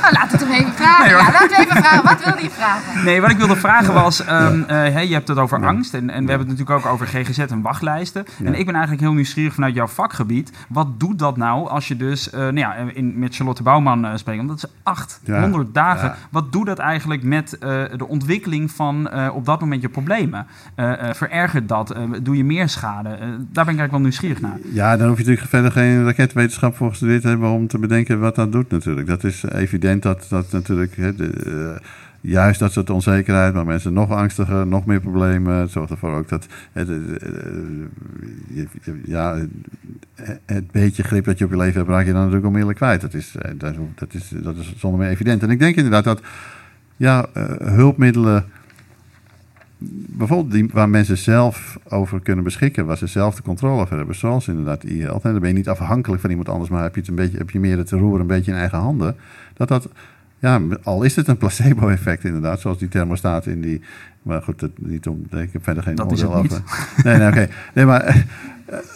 Nou, 0.02 0.14
laat 0.14 0.32
het 0.32 0.42
hem 0.42 0.52
even 0.52 0.74
vragen. 0.74 1.06
Nee, 1.06 1.16
ja, 1.16 1.32
we 1.32 1.58
even 1.60 1.76
vragen. 1.76 2.04
Wat 2.04 2.24
wilde 2.24 2.42
je 2.42 2.50
vragen? 2.50 3.04
Nee, 3.04 3.22
wat 3.22 3.30
ik 3.30 3.38
wilde 3.38 3.56
vragen 3.56 3.94
was: 3.94 4.28
um, 4.30 4.66
uh, 4.70 5.04
je 5.04 5.14
hebt 5.14 5.28
het 5.28 5.38
over 5.38 5.66
angst. 5.66 5.94
En, 5.94 6.10
en 6.10 6.24
we 6.24 6.30
hebben 6.30 6.48
het 6.48 6.58
natuurlijk 6.58 6.86
ook 6.86 6.94
over 6.94 7.08
GGZ 7.08 7.40
en 7.40 7.62
wachtlijsten. 7.62 8.26
En 8.44 8.56
ik 8.56 8.66
ben 8.66 8.74
eigenlijk 8.74 9.04
heel 9.04 9.14
nieuwsgierig 9.14 9.54
vanuit 9.54 9.76
jouw 9.76 9.88
vakgebied. 9.88 10.52
Wat 10.70 11.00
doet 11.00 11.20
dat 11.20 11.38
nou 11.38 11.70
als 11.70 11.88
je 11.88 11.98
dus, 11.98 12.28
uh, 12.28 12.40
nou 12.40 12.58
ja, 12.58 12.76
in, 12.94 13.20
met 13.20 13.36
Charlotte 13.36 13.64
Bouwman 13.64 14.06
uh, 14.06 14.12
spreekt? 14.16 14.38
Want 14.38 14.50
dat 14.50 14.70
is 14.70 14.80
800 14.84 15.74
dagen. 15.74 16.16
Wat 16.30 16.52
doet 16.52 16.66
dat 16.66 16.80
eigenlijk 16.80 17.24
met 17.24 17.58
de 17.60 18.08
ontwikkeling 18.08 18.72
van 18.72 19.10
op 19.32 19.46
dat 19.46 19.60
moment 19.60 19.82
je 19.82 19.90
problemen? 19.90 20.48
verergert 21.12 21.68
dat? 21.68 21.96
doe 22.22 22.38
je 22.38 22.44
meer 22.44 22.70
schade? 22.70 23.10
daar 23.10 23.66
ben 23.66 23.74
ik 23.74 23.80
eigenlijk 23.80 23.92
wel 23.92 24.00
nieuwsgierig 24.00 24.42
naar. 24.42 24.58
Ja, 24.74 24.98
dan 24.98 25.08
hoef 25.08 25.18
je 25.18 25.24
natuurlijk 25.24 25.50
verder 25.50 25.72
geen 25.72 26.06
raketwetenschap 26.06 26.76
voor 26.76 26.90
gestudeerd 26.90 27.22
te 27.22 27.28
hebben 27.28 27.50
om 27.50 27.68
te 27.68 27.78
bedenken 27.78 28.20
wat 28.20 28.31
dat 28.36 28.52
doet 28.52 28.70
natuurlijk. 28.70 29.08
Dat 29.08 29.24
is 29.24 29.44
evident 29.44 30.04
dat, 30.04 30.26
dat 30.30 30.52
natuurlijk... 30.52 30.96
De, 30.96 31.32
uh, 31.48 31.88
juist 32.22 32.60
dat 32.60 32.72
soort 32.72 32.90
onzekerheid, 32.90 33.54
maar 33.54 33.66
mensen 33.66 33.94
nog 33.94 34.12
angstiger, 34.12 34.68
nog 34.68 34.86
meer 34.86 35.00
problemen. 35.00 35.56
Het 35.56 35.72
zorgt 35.72 35.92
ervoor 35.92 36.14
ook 36.14 36.30
dat 36.30 36.48
het, 36.72 36.90
uh, 36.90 36.96
ja, 39.06 39.38
het 40.46 40.72
beetje 40.72 41.04
grip 41.04 41.26
dat 41.26 41.38
je 41.38 41.46
op 41.46 41.52
je 41.52 41.58
leven 41.58 41.78
hebt, 41.78 41.90
raak 41.90 42.06
je 42.06 42.12
dan 42.12 42.20
natuurlijk 42.20 42.46
onmiddellijk 42.46 42.80
kwijt. 42.80 43.02
Dat 43.02 43.14
is, 43.14 43.36
dat, 43.96 44.14
is, 44.14 44.32
dat 44.44 44.58
is 44.58 44.74
zonder 44.78 45.00
meer 45.00 45.10
evident. 45.10 45.44
En 45.44 45.50
ik 45.50 45.60
denk 45.60 45.76
inderdaad 45.76 46.04
dat 46.04 46.22
ja, 46.98 47.26
hulpmiddelen 47.64 48.46
bijvoorbeeld 50.28 50.52
die, 50.52 50.70
waar 50.74 50.90
mensen 50.90 51.18
zelf 51.18 51.78
over 51.90 52.22
kunnen 52.22 52.44
beschikken, 52.44 52.86
waar 52.86 52.98
ze 52.98 53.08
zelf 53.08 53.36
de 53.36 53.42
controle 53.42 53.82
over 53.82 53.98
hebben, 53.98 54.16
zoals 54.16 54.48
inderdaad 54.48 54.84
e-health. 54.84 55.24
En 55.24 55.32
dan 55.32 55.40
ben 55.40 55.50
je 55.50 55.56
niet 55.56 55.70
afhankelijk 55.70 56.22
van 56.22 56.30
iemand 56.30 56.50
anders, 56.50 56.70
maar 56.70 56.84
heb 56.84 56.94
je, 56.94 57.00
het 57.00 57.10
een 57.10 57.16
beetje, 57.16 57.38
heb 57.38 57.50
je 57.50 57.60
meer 57.60 57.78
het 57.78 57.92
roer 57.92 58.20
een 58.20 58.28
beetje 58.28 58.52
in 58.52 58.58
eigen 58.58 58.78
handen. 58.78 59.16
Dat 59.54 59.68
dat, 59.68 59.90
ja, 60.40 60.62
al 60.84 61.04
is 61.04 61.16
het 61.16 61.28
een 61.28 61.38
placebo-effect 61.38 62.24
inderdaad, 62.24 62.60
zoals 62.60 62.78
die 62.78 62.88
thermostaat 62.88 63.46
in 63.46 63.62
die. 63.62 63.82
Maar 64.22 64.42
goed, 64.42 64.60
dat, 64.60 64.72
niet 64.76 65.08
om, 65.08 65.26
ik 65.30 65.54
heb 65.54 65.64
verder 65.64 65.84
geen 65.84 65.96
dat 65.96 66.12
oordeel 66.12 66.36
over. 66.36 66.62
Nee, 67.04 67.18
nee, 67.18 67.28
oké. 67.28 67.48
Nee, 67.74 67.86
maar 67.86 68.26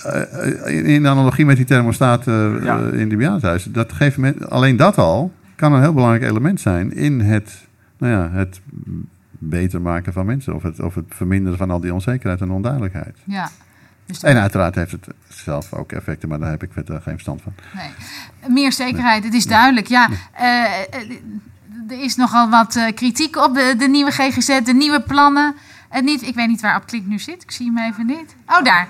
uh, 0.06 0.22
uh, 0.66 0.94
in 0.94 1.08
analogie 1.08 1.46
met 1.46 1.56
die 1.56 1.66
thermostaat 1.66 2.28
uh, 2.28 2.64
ja. 2.64 2.80
in 2.80 3.08
die 3.08 3.18
bejaardenhuis, 3.18 3.64
dat 3.64 3.94
geeft 3.94 4.18
me, 4.18 4.48
alleen 4.48 4.76
dat 4.76 4.98
al 4.98 5.32
kan 5.56 5.74
een 5.74 5.82
heel 5.82 5.94
belangrijk 5.94 6.24
element 6.24 6.60
zijn 6.60 6.94
in 6.94 7.20
het, 7.20 7.68
nou 7.98 8.14
ja, 8.14 8.30
het 8.32 8.62
beter 9.40 9.82
maken 9.82 10.14
van 10.14 10.26
mensen. 10.26 10.56
Of 10.56 10.64
het, 10.64 10.80
of 10.80 10.96
het 10.96 11.06
verminderen 11.08 11.58
van 11.58 11.72
al 11.72 11.80
die 11.80 11.94
onzekerheid 11.94 12.42
en 12.42 12.52
onduidelijkheid. 12.52 13.18
Ja. 13.24 13.50
Dus 14.06 14.24
en 14.24 14.38
uiteraard 14.38 14.76
heeft 14.76 14.92
het 14.92 15.08
zelf 15.28 15.74
ook 15.74 15.92
effecten, 15.92 16.30
maar 16.30 16.40
daar 16.40 16.50
heb 16.50 16.64
ik 16.64 16.70
verder 16.74 17.02
geen 17.02 17.14
verstand 17.14 17.42
van. 17.42 17.54
Nee. 17.74 17.90
Meer 18.48 18.72
zekerheid, 18.72 19.24
het 19.24 19.34
is 19.34 19.46
duidelijk. 19.46 19.88
Ja, 19.88 20.10
uh, 20.10 20.64
er 21.90 22.04
is 22.04 22.16
nogal 22.16 22.50
wat 22.50 22.76
uh, 22.76 22.94
kritiek 22.96 23.36
op 23.36 23.54
de, 23.54 23.76
de, 23.78 23.88
nieuwe 23.88 24.12
GGZ, 24.12 24.62
de 24.62 24.74
nieuwe 24.74 25.02
plannen. 25.02 25.56
Uh, 25.96 26.02
niet, 26.02 26.22
ik 26.22 26.36
weet 26.36 26.48
niet 26.48 26.62
waar 26.62 26.74
Abklink 26.74 27.06
nu 27.06 27.20
zit, 27.20 27.44
ik 27.44 27.52
zie 27.52 27.72
hem 27.74 27.92
even 27.92 28.06
niet. 28.06 28.36
Oh, 28.48 28.64
daar. 28.64 28.88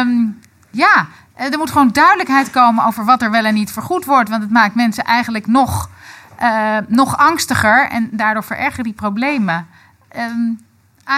um, 0.00 0.38
ja, 0.84 1.06
er 1.34 1.58
moet 1.58 1.70
gewoon 1.70 1.92
duidelijkheid 1.92 2.50
komen 2.50 2.84
over 2.84 3.04
wat 3.04 3.22
er 3.22 3.30
wel 3.30 3.44
en 3.44 3.54
niet 3.54 3.72
vergoed 3.72 4.04
wordt. 4.04 4.28
Want 4.28 4.42
het 4.42 4.52
maakt 4.52 4.74
mensen 4.74 5.04
eigenlijk 5.04 5.46
nog 5.46 5.90
uh, 6.42 6.78
nog 6.88 7.18
angstiger 7.18 7.88
en 7.90 8.08
daardoor 8.12 8.44
verergeren 8.44 8.84
die 8.84 8.92
problemen. 8.92 9.66
Um, 10.16 10.60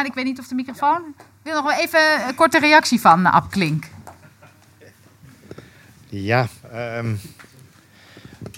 ik 0.05 0.15
weet 0.15 0.25
niet 0.25 0.39
of 0.39 0.47
de 0.47 0.55
microfoon. 0.55 1.03
Ik 1.19 1.25
wil 1.43 1.55
nog 1.55 1.65
wel 1.65 1.85
even 1.85 2.29
een 2.29 2.35
korte 2.35 2.59
reactie 2.59 3.01
van 3.01 3.21
uh, 3.21 3.35
Ab 3.35 3.51
Klink. 3.51 3.85
Ja, 6.09 6.47
um, 6.75 7.21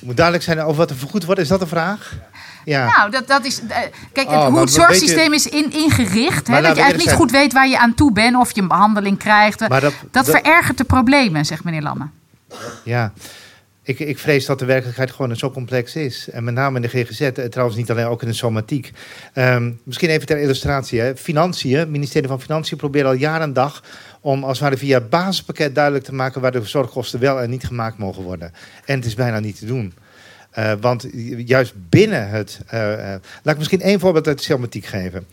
moet 0.03 0.16
duidelijk 0.16 0.44
zijn 0.44 0.61
over 0.61 0.77
wat 0.77 0.90
er 0.90 0.97
vergoed 0.97 1.25
wordt. 1.25 1.40
Is 1.40 1.49
dat 1.49 1.61
de 1.61 1.66
vraag? 1.66 2.16
Ja. 2.64 2.97
Nou, 2.97 3.11
dat, 3.11 3.27
dat 3.27 3.44
is. 3.44 3.62
Uh, 3.62 3.68
kijk, 3.68 3.92
het, 4.12 4.27
oh, 4.29 4.47
hoe 4.47 4.61
het 4.61 4.73
zorgsysteem 4.73 5.33
is 5.33 5.47
in, 5.47 5.73
ingericht. 5.73 6.47
Hè, 6.47 6.62
dat 6.62 6.77
je 6.77 6.83
eigenlijk 6.83 7.11
niet 7.11 7.18
goed 7.18 7.31
weet 7.31 7.53
waar 7.53 7.68
je 7.68 7.79
aan 7.79 7.94
toe 7.94 8.12
bent 8.12 8.37
of 8.37 8.55
je 8.55 8.61
een 8.61 8.68
behandeling 8.68 9.18
krijgt. 9.18 9.59
Dat, 9.59 9.81
dat, 9.81 9.94
dat, 10.11 10.31
verergert 10.31 10.79
de 10.79 10.85
problemen, 10.85 11.44
zegt 11.44 11.64
meneer 11.64 11.83
Lamme. 11.83 12.09
Ja, 12.85 13.12
ik, 13.88 13.98
ik 13.98 14.18
vrees 14.18 14.46
dat 14.46 14.59
de 14.59 14.64
werkelijkheid 14.64 15.11
gewoon 15.11 15.37
zo 15.37 15.51
complex 15.51 15.96
is. 15.96 16.29
En 16.31 16.44
met 16.44 16.55
name 16.55 16.77
in 16.77 16.83
de 16.83 16.88
GGZ, 16.88 17.20
eh, 17.20 17.44
trouwens 17.44 17.79
niet 17.79 17.90
alleen, 17.90 18.07
ook 18.07 18.22
in 18.22 18.29
de 18.29 18.35
somatiek. 18.35 18.92
Um, 19.35 19.81
misschien 19.83 20.09
even 20.09 20.27
ter 20.27 20.38
illustratie. 20.40 21.01
Hè. 21.01 21.16
Financiën, 21.16 21.79
het 21.79 21.88
ministerie 21.88 22.29
van 22.29 22.40
Financiën 22.40 22.77
probeert 22.77 23.07
al 23.07 23.12
jaren 23.12 23.42
en 23.42 23.53
dag... 23.53 23.83
om 24.20 24.44
als 24.44 24.59
het 24.59 24.61
ware 24.61 24.77
via 24.77 24.98
het 24.98 25.11
basispakket 25.11 25.74
duidelijk 25.74 26.05
te 26.05 26.14
maken... 26.14 26.40
waar 26.40 26.53
de 26.53 26.64
zorgkosten 26.64 27.20
wel 27.20 27.40
en 27.40 27.51
niet 27.51 27.64
gemaakt 27.64 27.98
mogen 27.98 28.22
worden. 28.22 28.53
En 28.85 28.96
het 28.96 29.07
is 29.07 29.14
bijna 29.14 29.40
niet 29.40 29.59
te 29.59 29.66
doen. 29.66 29.92
Uh, 30.59 30.73
want 30.81 31.07
juist 31.37 31.75
binnen 31.89 32.29
het... 32.29 32.61
Uh, 32.75 32.93
uh, 32.93 32.99
laat 33.43 33.55
ik 33.55 33.57
misschien 33.57 33.81
één 33.81 34.01
voorbeeld 34.01 34.27
uit 34.27 34.39
de 34.39 34.45
somatiek 34.45 34.87
geven. 34.87 35.27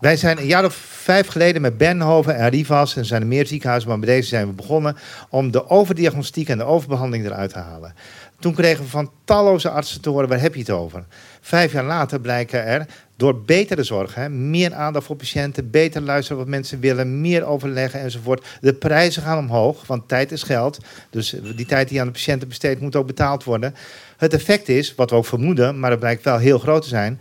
Wij 0.00 0.16
zijn 0.16 0.38
een 0.38 0.46
jaar 0.46 0.64
of 0.64 0.74
vijf 0.74 1.26
geleden 1.26 1.62
met 1.62 1.78
Benhoven 1.78 2.36
en 2.36 2.48
Rivas, 2.48 2.96
en 2.96 3.04
zijn 3.04 3.20
er 3.20 3.26
meer 3.26 3.46
ziekenhuizen, 3.46 3.88
maar 3.88 3.98
bij 3.98 4.14
deze 4.14 4.28
zijn 4.28 4.46
we 4.46 4.52
begonnen, 4.52 4.96
om 5.28 5.50
de 5.50 5.68
overdiagnostiek 5.68 6.48
en 6.48 6.58
de 6.58 6.64
overbehandeling 6.64 7.26
eruit 7.26 7.52
te 7.52 7.58
halen. 7.58 7.94
Toen 8.40 8.54
kregen 8.54 8.84
we 8.84 8.90
van 8.90 9.10
talloze 9.24 9.70
artsen 9.70 10.00
te 10.00 10.08
horen, 10.08 10.28
waar 10.28 10.40
heb 10.40 10.54
je 10.54 10.60
het 10.60 10.70
over? 10.70 11.04
Vijf 11.44 11.72
jaar 11.72 11.84
later 11.84 12.20
blijken 12.20 12.64
er, 12.64 12.86
door 13.16 13.40
betere 13.40 13.82
zorg, 13.82 14.14
hè, 14.14 14.28
meer 14.28 14.74
aandacht 14.74 15.06
voor 15.06 15.16
patiënten, 15.16 15.70
beter 15.70 16.02
luisteren 16.02 16.38
wat 16.38 16.46
mensen 16.46 16.80
willen, 16.80 17.20
meer 17.20 17.44
overleggen 17.44 18.00
enzovoort. 18.00 18.46
De 18.60 18.74
prijzen 18.74 19.22
gaan 19.22 19.38
omhoog, 19.38 19.86
want 19.86 20.08
tijd 20.08 20.32
is 20.32 20.42
geld. 20.42 20.78
Dus 21.10 21.36
die 21.56 21.66
tijd 21.66 21.88
die 21.88 22.00
aan 22.00 22.06
de 22.06 22.12
patiënten 22.12 22.48
besteedt 22.48 22.80
moet 22.80 22.96
ook 22.96 23.06
betaald 23.06 23.44
worden. 23.44 23.74
Het 24.16 24.34
effect 24.34 24.68
is, 24.68 24.94
wat 24.94 25.10
we 25.10 25.16
ook 25.16 25.26
vermoeden, 25.26 25.78
maar 25.78 25.90
het 25.90 26.00
blijkt 26.00 26.24
wel 26.24 26.38
heel 26.38 26.58
groot 26.58 26.82
te 26.82 26.88
zijn, 26.88 27.20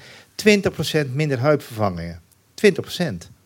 20% 1.05 1.13
minder 1.13 1.39
heupvervangingen. 1.39 2.21
20%. 2.55 3.40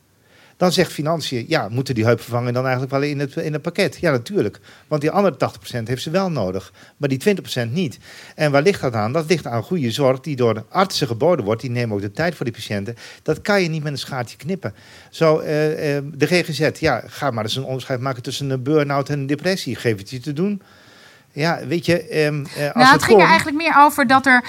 Dan 0.57 0.71
zegt 0.71 0.91
financiën, 0.91 1.45
ja, 1.47 1.69
moeten 1.69 1.95
die 1.95 2.05
heupvervangingen 2.05 2.53
dan 2.53 2.63
eigenlijk 2.63 2.93
wel 2.93 3.01
in 3.01 3.19
het, 3.19 3.35
in 3.35 3.53
het 3.53 3.61
pakket? 3.61 3.97
Ja, 3.99 4.11
natuurlijk. 4.11 4.59
Want 4.87 5.01
die 5.01 5.11
andere 5.11 5.51
80% 5.81 5.83
heeft 5.83 6.01
ze 6.01 6.09
wel 6.09 6.31
nodig, 6.31 6.73
maar 6.97 7.09
die 7.09 7.21
20% 7.67 7.71
niet. 7.71 7.97
En 8.35 8.51
waar 8.51 8.61
ligt 8.61 8.81
dat 8.81 8.93
aan? 8.93 9.13
Dat 9.13 9.29
ligt 9.29 9.47
aan 9.47 9.63
goede 9.63 9.91
zorg 9.91 10.19
die 10.19 10.35
door 10.35 10.65
artsen 10.69 11.07
geboden 11.07 11.45
wordt. 11.45 11.61
Die 11.61 11.69
nemen 11.69 11.95
ook 11.95 12.01
de 12.01 12.11
tijd 12.11 12.35
voor 12.35 12.45
die 12.45 12.53
patiënten. 12.53 12.95
Dat 13.23 13.41
kan 13.41 13.61
je 13.61 13.69
niet 13.69 13.83
met 13.83 13.91
een 13.91 13.97
schaartje 13.97 14.37
knippen. 14.37 14.73
Zo, 15.09 15.39
uh, 15.39 15.95
uh, 15.95 16.01
de 16.13 16.27
GGZ, 16.27 16.79
ja, 16.79 17.03
ga 17.07 17.31
maar 17.31 17.43
eens 17.43 17.55
een 17.55 17.63
onderscheid 17.63 17.99
maken 17.99 18.23
tussen 18.23 18.49
een 18.49 18.63
burn-out 18.63 19.09
en 19.09 19.19
een 19.19 19.27
depressie. 19.27 19.75
Geef 19.75 19.97
het 19.97 20.09
je 20.09 20.19
te 20.19 20.33
doen. 20.33 20.61
Ja, 21.31 21.59
weet 21.67 21.85
je. 21.85 22.25
Um, 22.25 22.41
als 22.41 22.53
nou, 22.55 22.71
het, 22.73 22.91
het 22.91 23.03
ging 23.03 23.21
er 23.21 23.27
eigenlijk 23.27 23.57
meer 23.57 23.75
over 23.77 24.07
dat 24.07 24.25
er 24.25 24.43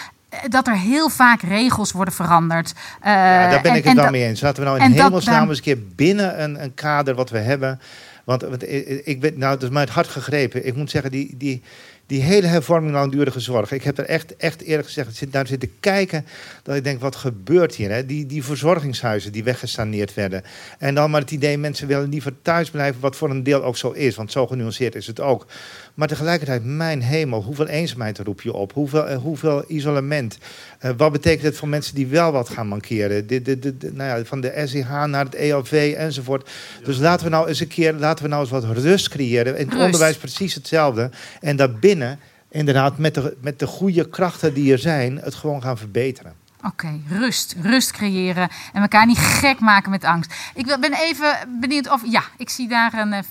dat 0.49 0.67
er 0.67 0.79
heel 0.79 1.09
vaak 1.09 1.43
regels 1.43 1.93
worden 1.93 2.15
veranderd. 2.15 2.73
Uh, 2.77 3.07
ja, 3.07 3.51
daar 3.51 3.63
ben 3.63 3.75
ik 3.75 3.85
het 3.85 3.97
dan 3.97 4.11
mee 4.11 4.25
eens. 4.25 4.41
Laten 4.41 4.63
we 4.63 4.69
nou 4.69 4.83
in 4.83 5.03
hemelsnaam 5.03 5.49
eens 5.49 5.59
een 5.59 5.65
keer 5.65 5.79
binnen 5.95 6.43
een, 6.43 6.63
een 6.63 6.75
kader 6.75 7.15
wat 7.15 7.31
we 7.31 7.39
hebben. 7.39 7.81
Want, 8.25 8.43
want 8.43 8.73
ik, 8.73 9.03
ik 9.05 9.21
ben, 9.21 9.39
nou, 9.39 9.53
dat 9.53 9.63
is 9.63 9.69
mij 9.69 9.83
het 9.83 9.91
hart 9.91 10.09
gegrepen. 10.09 10.67
Ik 10.67 10.77
moet 10.77 10.91
zeggen, 10.91 11.11
die, 11.11 11.35
die, 11.37 11.63
die 12.07 12.23
hele 12.23 12.47
hervorming 12.47 12.93
langdurige 12.93 13.41
zorg. 13.41 13.73
Ik 13.73 13.85
heb 13.85 13.99
er 13.99 14.05
echt, 14.05 14.37
echt 14.37 14.63
eerlijk 14.63 14.87
gezegd 14.87 15.17
zit, 15.17 15.33
naar 15.33 15.47
zitten 15.47 15.71
kijken. 15.81 16.27
Dat 16.63 16.77
ik 16.77 16.85
denk, 16.85 17.01
wat 17.01 17.17
gebeurt 17.17 17.75
hier? 17.75 17.91
Hè? 17.91 18.07
Die, 18.07 18.27
die 18.27 18.45
verzorgingshuizen 18.45 19.33
die 19.33 19.45
weggesaneerd 19.45 20.15
werden. 20.15 20.43
En 20.79 20.95
dan 20.95 21.11
maar 21.11 21.21
het 21.21 21.31
idee, 21.31 21.59
mensen 21.59 21.87
willen 21.87 22.09
liever 22.09 22.33
thuis 22.43 22.71
blijven. 22.71 23.01
Wat 23.01 23.17
voor 23.17 23.31
een 23.31 23.43
deel 23.43 23.65
ook 23.65 23.77
zo 23.77 23.91
is. 23.91 24.17
Want 24.17 24.33
zo 24.33 24.47
genuanceerd 24.47 24.95
is 24.95 25.07
het 25.07 25.21
ook. 25.21 25.47
Maar 25.97 26.09
tegelijkertijd, 26.09 26.65
mijn 26.65 27.03
hemel, 27.03 27.43
hoeveel 27.43 27.67
eenzaamheid 27.67 28.19
roep 28.19 28.43
je 28.43 28.53
op? 28.53 28.73
Hoeveel, 28.73 29.11
uh, 29.11 29.17
hoeveel 29.17 29.65
isolement? 29.69 30.39
Uh, 30.85 30.91
wat 30.97 31.13
betekent 31.13 31.43
het 31.43 31.57
voor 31.57 31.69
mensen 31.69 31.95
die 31.95 32.07
wel 32.07 32.33
wat 32.33 32.49
gaan 32.49 32.67
mankeren? 32.67 33.27
De, 33.27 33.43
de, 33.43 33.59
de, 33.59 33.77
de, 33.77 33.93
nou 33.93 34.19
ja, 34.19 34.25
van 34.25 34.41
de 34.41 34.63
SIH 34.65 35.05
naar 35.05 35.25
het 35.25 35.35
ELV 35.35 35.95
enzovoort. 35.97 36.51
Dus 36.85 36.99
laten 36.99 37.25
we 37.25 37.33
nou 37.33 37.49
eens 37.49 37.61
een 37.61 37.69
keer 37.69 37.93
laten 37.93 38.25
we 38.25 38.31
nou 38.31 38.41
eens 38.41 38.51
wat 38.51 38.65
rust 38.65 39.09
creëren. 39.09 39.59
In 39.59 39.65
het 39.65 39.73
Rust. 39.73 39.85
onderwijs 39.85 40.17
precies 40.17 40.55
hetzelfde. 40.55 41.11
En 41.41 41.57
daarbinnen, 41.57 42.19
inderdaad, 42.51 42.99
met 42.99 43.15
de, 43.15 43.37
met 43.41 43.59
de 43.59 43.67
goede 43.67 44.09
krachten 44.09 44.55
die 44.55 44.73
er 44.73 44.79
zijn, 44.79 45.21
het 45.23 45.35
gewoon 45.35 45.63
gaan 45.63 45.79
verbeteren. 45.79 46.33
Oké, 46.63 47.01
rust. 47.09 47.55
Rust 47.63 47.91
creëren 47.91 48.49
en 48.73 48.83
elkaar 48.83 49.07
niet 49.07 49.19
gek 49.19 49.61
maken 49.61 49.91
met 49.91 50.05
angst. 50.05 50.35
Ik 50.55 50.77
ben 50.81 50.93
even 50.93 51.59
benieuwd 51.61 51.91
of... 51.91 52.03
Ja, 52.11 52.23
ik 52.39 52.51
zie 52.51 52.69
daar 52.69 52.95
een 52.95 53.13
eh, 53.13 53.23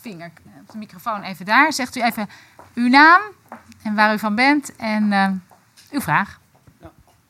vinger 0.00 0.30
de 0.72 0.78
microfoon 0.78 1.22
even 1.22 1.44
daar. 1.44 1.72
Zegt 1.72 1.96
u 1.96 2.02
even 2.02 2.28
uw 2.74 2.88
naam 2.88 3.20
en 3.82 3.94
waar 3.94 4.14
u 4.14 4.18
van 4.18 4.34
bent 4.34 4.76
en 4.76 5.12
eh, 5.12 5.28
uw 5.90 6.00
vraag. 6.00 6.40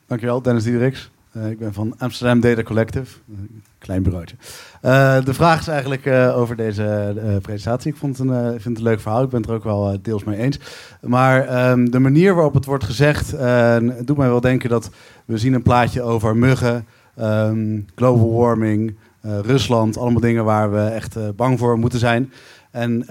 Dankjewel, 0.06 0.42
Dennis 0.42 0.62
Diederiks. 0.64 1.10
Eh, 1.32 1.50
ik 1.50 1.58
ben 1.58 1.72
van 1.72 1.94
Amsterdam 1.98 2.40
Data 2.40 2.62
Collective, 2.62 3.18
een 3.28 3.62
klein 3.78 4.02
bureautje. 4.02 4.36
Eh, 4.80 5.24
de 5.24 5.34
vraag 5.34 5.60
is 5.60 5.68
eigenlijk 5.68 6.04
eh, 6.06 6.36
over 6.36 6.56
deze 6.56 7.14
eh, 7.24 7.36
presentatie. 7.36 7.92
Ik 7.92 7.98
vond 7.98 8.18
het, 8.18 8.28
een, 8.28 8.34
eh, 8.34 8.48
vind 8.50 8.64
het 8.64 8.76
een 8.76 8.82
leuk 8.82 9.00
verhaal, 9.00 9.22
ik 9.22 9.28
ben 9.28 9.40
het 9.40 9.50
er 9.50 9.56
ook 9.56 9.64
wel 9.64 9.92
eh, 9.92 9.98
deels 10.02 10.24
mee 10.24 10.38
eens. 10.38 10.58
Maar 11.00 11.46
ehm, 11.46 11.84
de 11.84 11.98
manier 11.98 12.34
waarop 12.34 12.54
het 12.54 12.64
wordt 12.64 12.84
gezegd 12.84 13.32
eh, 13.32 13.76
doet 14.04 14.16
mij 14.16 14.28
wel 14.28 14.40
denken 14.40 14.70
dat 14.70 14.90
we 15.24 15.38
zien 15.38 15.52
een 15.54 15.62
plaatje 15.62 16.02
over 16.02 16.36
muggen, 16.36 16.86
ehm, 17.16 17.80
global 17.94 18.32
warming, 18.32 18.96
eh, 19.20 19.38
Rusland, 19.38 19.96
allemaal 19.98 20.20
dingen 20.20 20.44
waar 20.44 20.72
we 20.72 20.80
echt 20.80 21.16
eh, 21.16 21.28
bang 21.36 21.58
voor 21.58 21.78
moeten 21.78 21.98
zijn. 21.98 22.32
En 22.70 23.04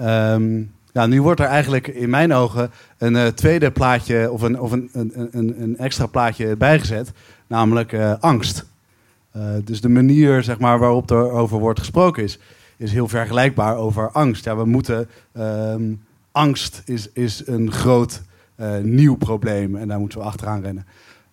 ja, 0.92 1.06
nu 1.06 1.22
wordt 1.22 1.40
er 1.40 1.46
eigenlijk 1.46 1.86
in 1.86 2.10
mijn 2.10 2.32
ogen 2.32 2.70
een 2.98 3.16
eh, 3.16 3.26
tweede 3.26 3.70
plaatje 3.70 4.30
of 4.30 4.42
een, 4.42 4.60
of 4.60 4.72
een, 4.72 4.90
een, 4.92 5.62
een, 5.62 5.76
extra 5.76 6.06
plaatje 6.06 6.56
bijgezet, 6.56 7.12
namelijk 7.46 7.92
eh, 7.92 8.14
angst. 8.20 8.66
Eh, 9.30 9.42
dus 9.64 9.80
de 9.80 9.88
manier 9.88 10.42
zeg 10.42 10.58
maar, 10.58 10.78
waarop 10.78 11.10
er 11.10 11.30
over 11.30 11.58
wordt 11.58 11.78
gesproken 11.78 12.22
is, 12.22 12.38
is 12.76 12.92
heel 12.92 13.08
vergelijkbaar 13.08 13.76
over 13.76 14.10
angst. 14.10 14.44
Ja, 14.44 14.56
we 14.56 14.64
moeten, 14.64 15.08
ehm, 15.32 15.92
angst 16.32 16.82
is, 16.84 17.12
is 17.12 17.46
een 17.46 17.72
groot 17.72 18.22
nieuw 18.82 19.16
probleem 19.16 19.76
en 19.76 19.88
daar 19.88 19.98
moeten 19.98 20.18
we 20.18 20.24
achteraan 20.24 20.62
rennen. 20.62 20.86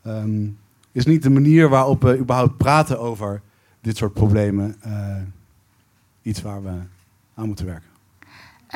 Ehm, 0.03 0.47
is 0.91 1.05
niet 1.05 1.23
de 1.23 1.29
manier 1.29 1.69
waarop 1.69 2.01
we 2.01 2.17
überhaupt 2.17 2.57
praten 2.57 2.99
over 2.99 3.41
dit 3.81 3.97
soort 3.97 4.13
problemen 4.13 4.75
iets 6.21 6.41
waar 6.41 6.63
we 6.63 6.69
aan 7.33 7.47
moeten 7.47 7.65
werken. 7.65 7.96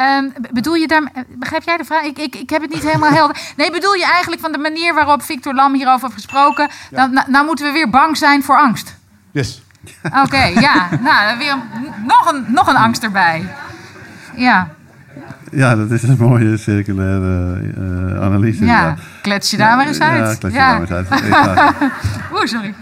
Ehm, 0.02 0.26
bedoel 0.54 0.74
je 0.74 0.88
daar, 0.88 1.02
eh, 1.14 1.24
begrijp 1.38 1.64
jij 1.64 1.78
de 1.78 1.84
vraag? 1.86 2.04
Ik, 2.04 2.18
ik, 2.18 2.36
ik 2.36 2.50
heb 2.50 2.62
het 2.62 2.74
niet 2.74 2.84
helemaal 2.84 3.10
helder. 3.12 3.38
Nee, 3.58 3.72
bedoel 3.72 3.94
je 3.94 4.06
eigenlijk 4.06 4.42
van 4.42 4.52
de 4.52 4.58
manier 4.58 4.94
waarop 4.94 5.22
Victor 5.24 5.54
Lam 5.54 5.74
hierover 5.74 6.02
heeft 6.10 6.14
gesproken? 6.14 6.70
Dan, 6.92 7.14
nou, 7.14 7.32
nou 7.32 7.46
moeten 7.46 7.66
we 7.66 7.72
weer 7.72 7.90
bang 7.90 8.18
zijn 8.18 8.44
voor 8.44 8.58
angst. 8.58 8.96
Yes. 9.32 9.64
Oké, 10.24 10.44
ja. 10.68 10.90
Nou, 11.02 11.38
weer 11.38 11.56
nog, 12.08 12.32
een, 12.34 12.46
nog 12.48 12.68
een 12.68 12.76
angst 12.76 13.04
erbij. 13.04 13.46
Ja, 14.36 14.70
Ja, 15.52 15.76
dat 15.76 15.92
is 15.92 16.04
een 16.04 16.18
mooie 16.20 16.58
circulaire 16.58 17.60
eh, 17.76 18.22
analyse. 18.24 18.66
ja. 18.66 18.78
inderdaad. 18.80 19.00
Klets 19.22 19.52
je 19.52 19.58
daar 19.58 19.76
maar 19.78 19.88
eens 19.88 19.98
Ja, 19.98 20.10
uit. 20.10 20.38
klets 20.38 20.56
je 20.56 20.62
daar 20.62 20.80
maar 20.80 21.00
eens 21.00 21.10
uit. 21.10 21.26
Ja. 21.28 21.74
Oeh, 22.34 22.46
sorry. 22.46 22.74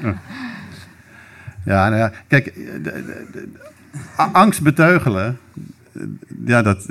Ja, 1.65 1.89
nou 1.89 1.95
ja, 1.95 2.11
kijk, 2.27 2.45
de- 2.55 2.81
de- 2.81 3.27
de- 3.31 3.51
a- 4.19 4.29
angst 4.31 4.61
beteugelen, 4.61 5.39
eh, 5.55 5.61
ja, 6.45 6.61
dat, 6.61 6.89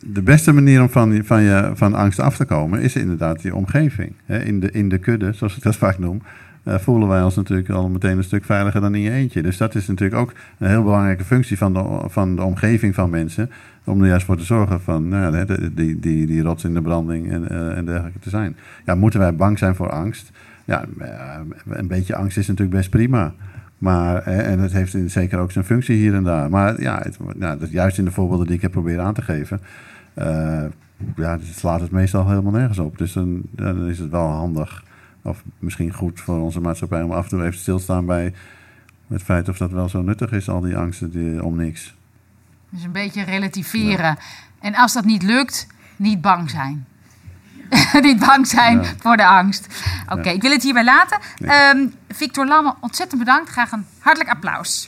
de 0.00 0.22
beste 0.22 0.52
manier 0.52 0.82
om 0.82 0.88
van, 0.88 1.24
van, 1.24 1.42
je, 1.42 1.70
van 1.74 1.94
angst 1.94 2.20
af 2.20 2.36
te 2.36 2.44
komen 2.44 2.80
is 2.80 2.96
inderdaad 2.96 3.42
je 3.42 3.54
omgeving. 3.54 4.12
In, 4.26 4.60
de, 4.60 4.70
in 4.70 4.88
de 4.88 4.98
kudde, 4.98 5.32
zoals 5.32 5.56
ik 5.56 5.62
dat 5.62 5.76
vaak 5.86 5.98
noem, 5.98 6.22
eh, 6.62 6.78
voelen 6.78 7.08
wij 7.08 7.22
ons 7.22 7.36
natuurlijk 7.36 7.68
al 7.68 7.88
meteen 7.88 8.16
een 8.16 8.24
stuk 8.24 8.44
veiliger 8.44 8.80
dan 8.80 8.94
in 8.94 9.00
je 9.00 9.10
eentje. 9.10 9.42
Dus 9.42 9.56
dat 9.56 9.74
is 9.74 9.86
natuurlijk 9.86 10.20
ook 10.20 10.32
een 10.58 10.68
heel 10.68 10.82
belangrijke 10.82 11.24
functie 11.24 11.58
van 11.58 11.72
de, 11.72 12.02
van 12.06 12.36
de 12.36 12.42
omgeving 12.42 12.94
van 12.94 13.10
mensen. 13.10 13.50
Om 13.84 14.00
er 14.00 14.08
juist 14.08 14.26
voor 14.26 14.36
te 14.36 14.44
zorgen 14.44 14.80
van 14.80 15.08
nou, 15.08 15.44
die, 15.74 16.00
die, 16.00 16.26
die 16.26 16.42
rots 16.42 16.64
in 16.64 16.74
de 16.74 16.82
branding 16.82 17.30
en, 17.30 17.48
eh, 17.48 17.76
en 17.76 17.84
dergelijke 17.84 18.18
te 18.18 18.30
zijn. 18.30 18.56
Ja, 18.84 18.94
moeten 18.94 19.20
wij 19.20 19.34
bang 19.34 19.58
zijn 19.58 19.74
voor 19.74 19.90
angst? 19.90 20.30
Ja, 20.64 20.84
eh, 20.98 21.08
een 21.68 21.86
beetje 21.86 22.14
angst 22.14 22.38
is 22.38 22.46
natuurlijk 22.46 22.76
best 22.76 22.90
prima. 22.90 23.34
Maar, 23.78 24.22
eh, 24.22 24.50
en 24.52 24.58
het 24.58 24.72
heeft 24.72 24.96
zeker 25.06 25.38
ook 25.38 25.52
zijn 25.52 25.64
functie 25.64 25.96
hier 25.96 26.14
en 26.14 26.24
daar. 26.24 26.50
Maar 26.50 26.80
ja, 26.80 27.04
nou, 27.34 27.58
dat, 27.58 27.70
juist 27.70 27.98
in 27.98 28.04
de 28.04 28.10
voorbeelden 28.10 28.46
die 28.46 28.56
ik 28.56 28.62
heb 28.62 28.70
proberen 28.70 29.04
aan 29.04 29.14
te 29.14 29.22
geven, 29.22 29.60
eh, 30.14 30.64
ja, 31.16 31.30
het 31.30 31.46
slaat 31.56 31.80
het 31.80 31.90
meestal 31.90 32.28
helemaal 32.28 32.52
nergens 32.52 32.78
op. 32.78 32.98
Dus 32.98 33.12
dan, 33.12 33.88
is 33.88 33.98
het 33.98 34.10
wel 34.10 34.26
handig, 34.26 34.84
of 35.22 35.42
misschien 35.58 35.92
goed 35.92 36.20
voor 36.20 36.40
onze 36.40 36.60
maatschappij, 36.60 37.02
om 37.02 37.12
af 37.12 37.22
en 37.22 37.28
toe 37.28 37.44
even 37.44 37.58
stil 37.58 37.76
te 37.76 37.82
staan 37.82 38.06
bij 38.06 38.32
het 39.08 39.22
feit 39.22 39.48
of 39.48 39.56
dat 39.56 39.70
wel 39.70 39.88
zo 39.88 40.02
nuttig 40.02 40.32
is, 40.32 40.48
al 40.48 40.60
die 40.60 40.76
angsten 40.76 41.10
die, 41.10 41.44
om 41.44 41.56
niks. 41.56 41.96
Dus 42.70 42.82
een 42.82 42.92
beetje 42.92 43.22
relativeren. 43.22 44.16
En 44.60 44.74
als 44.74 44.92
dat 44.92 45.04
niet 45.04 45.22
lukt, 45.22 45.66
niet 45.96 46.20
bang 46.20 46.50
zijn. 46.50 46.86
niet 48.00 48.18
bang 48.26 48.46
zijn 48.46 48.82
Ja. 48.82 48.88
voor 49.00 49.16
de 49.16 49.26
angst. 49.26 49.66
Oké, 50.08 50.28
Ja. 50.28 50.34
ik 50.34 50.42
wil 50.42 50.50
het 50.50 50.62
hierbij 50.62 50.84
laten. 50.84 51.18
Nee. 51.36 51.50
Ehm, 51.56 51.86
Victor 52.08 52.46
Lamme, 52.46 52.74
ontzettend 52.80 53.18
bedankt. 53.20 53.50
Graag 53.50 53.72
een 53.72 53.86
hartelijk 53.98 54.30
applaus. 54.30 54.86